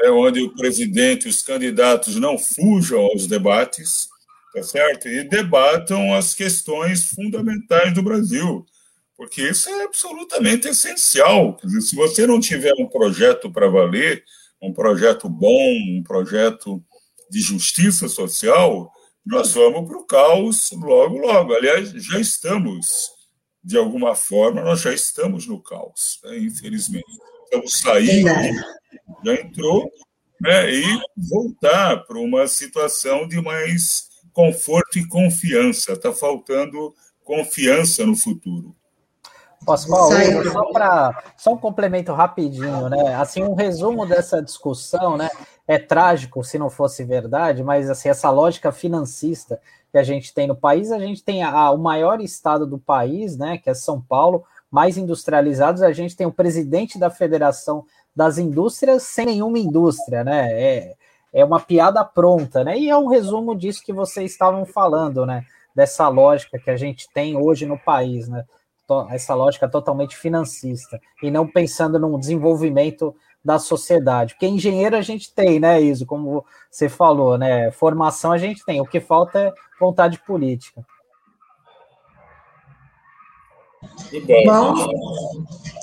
é, 0.00 0.10
onde 0.10 0.42
o 0.42 0.54
presidente 0.54 1.26
e 1.26 1.30
os 1.30 1.40
candidatos 1.40 2.16
não 2.16 2.36
fujam 2.36 3.00
aos 3.00 3.26
debates, 3.26 4.11
tá 4.52 4.62
certo? 4.62 5.08
E 5.08 5.24
debatam 5.24 6.14
as 6.14 6.34
questões 6.34 7.08
fundamentais 7.08 7.94
do 7.94 8.02
Brasil, 8.02 8.66
porque 9.16 9.42
isso 9.42 9.68
é 9.68 9.84
absolutamente 9.84 10.68
essencial. 10.68 11.56
Dizer, 11.62 11.80
se 11.80 11.96
você 11.96 12.26
não 12.26 12.40
tiver 12.40 12.74
um 12.78 12.86
projeto 12.86 13.50
para 13.50 13.68
valer, 13.68 14.24
um 14.60 14.72
projeto 14.72 15.28
bom, 15.28 15.72
um 15.98 16.02
projeto 16.02 16.82
de 17.30 17.40
justiça 17.40 18.08
social, 18.08 18.92
nós 19.24 19.52
vamos 19.54 19.88
para 19.88 19.98
o 19.98 20.04
caos 20.04 20.70
logo, 20.72 21.18
logo. 21.18 21.54
Aliás, 21.54 21.90
já 21.90 22.20
estamos 22.20 23.10
de 23.64 23.78
alguma 23.78 24.14
forma, 24.14 24.60
nós 24.60 24.80
já 24.80 24.92
estamos 24.92 25.46
no 25.46 25.62
caos, 25.62 26.18
né, 26.24 26.38
infelizmente. 26.38 27.06
Estamos 27.44 27.78
saindo, 27.78 28.28
já 29.24 29.34
entrou, 29.34 29.90
né, 30.40 30.72
e 30.72 30.82
voltar 31.16 31.98
para 32.04 32.18
uma 32.18 32.48
situação 32.48 33.28
de 33.28 33.40
mais 33.40 34.08
conforto 34.32 34.98
e 34.98 35.06
confiança. 35.06 35.92
Está 35.92 36.12
faltando 36.12 36.94
confiança 37.24 38.04
no 38.04 38.16
futuro. 38.16 38.74
Pascoal, 39.64 40.10
só 40.52 40.72
para 40.72 41.22
só 41.36 41.52
um 41.52 41.56
complemento 41.56 42.12
rapidinho, 42.12 42.88
né? 42.88 43.14
Assim, 43.14 43.42
um 43.42 43.54
resumo 43.54 44.04
dessa 44.04 44.42
discussão, 44.42 45.16
né? 45.16 45.30
É 45.68 45.78
trágico 45.78 46.42
se 46.42 46.58
não 46.58 46.68
fosse 46.68 47.04
verdade, 47.04 47.62
mas 47.62 47.88
assim, 47.88 48.08
essa 48.08 48.28
lógica 48.28 48.72
financista 48.72 49.60
que 49.92 49.98
a 49.98 50.02
gente 50.02 50.34
tem 50.34 50.48
no 50.48 50.56
país, 50.56 50.90
a 50.90 50.98
gente 50.98 51.22
tem 51.22 51.44
a, 51.44 51.70
o 51.70 51.78
maior 51.78 52.20
estado 52.20 52.66
do 52.66 52.78
país, 52.78 53.36
né? 53.36 53.56
Que 53.56 53.70
é 53.70 53.74
São 53.74 54.00
Paulo, 54.00 54.44
mais 54.70 54.96
industrializados, 54.96 55.82
a 55.82 55.92
gente 55.92 56.16
tem 56.16 56.26
o 56.26 56.32
presidente 56.32 56.98
da 56.98 57.10
Federação 57.10 57.84
das 58.16 58.38
Indústrias 58.38 59.04
sem 59.04 59.26
nenhuma 59.26 59.58
indústria, 59.58 60.24
né? 60.24 60.48
É, 60.52 60.94
é 61.32 61.44
uma 61.44 61.60
piada 61.60 62.04
pronta, 62.04 62.62
né? 62.62 62.78
E 62.78 62.90
é 62.90 62.96
um 62.96 63.06
resumo 63.06 63.56
disso 63.56 63.82
que 63.84 63.92
vocês 63.92 64.32
estavam 64.32 64.66
falando, 64.66 65.24
né? 65.24 65.44
Dessa 65.74 66.06
lógica 66.08 66.58
que 66.58 66.70
a 66.70 66.76
gente 66.76 67.08
tem 67.12 67.36
hoje 67.36 67.64
no 67.64 67.78
país, 67.78 68.28
né? 68.28 68.44
Essa 69.10 69.34
lógica 69.34 69.66
totalmente 69.66 70.14
financista 70.14 71.00
e 71.22 71.30
não 71.30 71.46
pensando 71.46 71.98
no 71.98 72.18
desenvolvimento 72.18 73.14
da 73.42 73.58
sociedade. 73.58 74.34
Porque 74.34 74.46
engenheiro 74.46 74.96
a 74.96 75.00
gente 75.00 75.32
tem, 75.32 75.58
né, 75.58 75.80
Iso? 75.80 76.04
Como 76.04 76.44
você 76.70 76.90
falou, 76.90 77.38
né? 77.38 77.70
Formação 77.70 78.32
a 78.32 78.38
gente 78.38 78.62
tem. 78.64 78.80
O 78.80 78.86
que 78.86 79.00
falta 79.00 79.38
é 79.38 79.52
vontade 79.80 80.18
política. 80.18 80.84
Bom, 84.44 84.74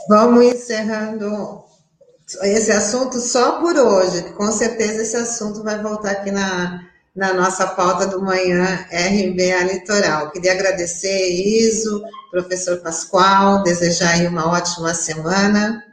vamos 0.07 0.45
encerrando 0.45 1.68
esse 2.43 2.71
assunto 2.71 3.19
só 3.19 3.59
por 3.59 3.75
hoje. 3.75 4.23
Com 4.33 4.51
certeza 4.51 5.01
esse 5.01 5.15
assunto 5.15 5.63
vai 5.63 5.81
voltar 5.81 6.11
aqui 6.11 6.31
na, 6.31 6.87
na 7.15 7.33
nossa 7.33 7.67
pauta 7.67 8.05
do 8.07 8.21
manhã 8.21 8.85
RBA 8.91 9.73
Litoral. 9.73 10.31
Queria 10.31 10.53
agradecer, 10.53 11.29
Iso, 11.29 12.03
professor 12.29 12.77
Pascoal, 12.81 13.63
desejar 13.63 14.15
aí 14.15 14.27
uma 14.27 14.47
ótima 14.51 14.93
semana. 14.93 15.83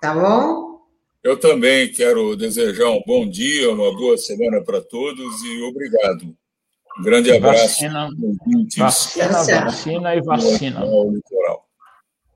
Tá 0.00 0.14
bom? 0.14 0.78
Eu 1.22 1.38
também 1.38 1.92
quero 1.92 2.36
desejar 2.36 2.88
um 2.88 3.02
bom 3.06 3.28
dia, 3.28 3.70
uma 3.70 3.94
boa 3.94 4.16
semana 4.16 4.62
para 4.62 4.80
todos 4.80 5.42
e 5.42 5.62
obrigado. 5.62 6.34
Um 6.98 7.02
grande 7.02 7.30
abraço. 7.30 7.62
Vacina, 7.62 8.08
vacina, 8.76 9.64
vacina 9.64 10.14
e 10.14 10.22
vacina. 10.22 10.80
Litoral. 10.80 11.67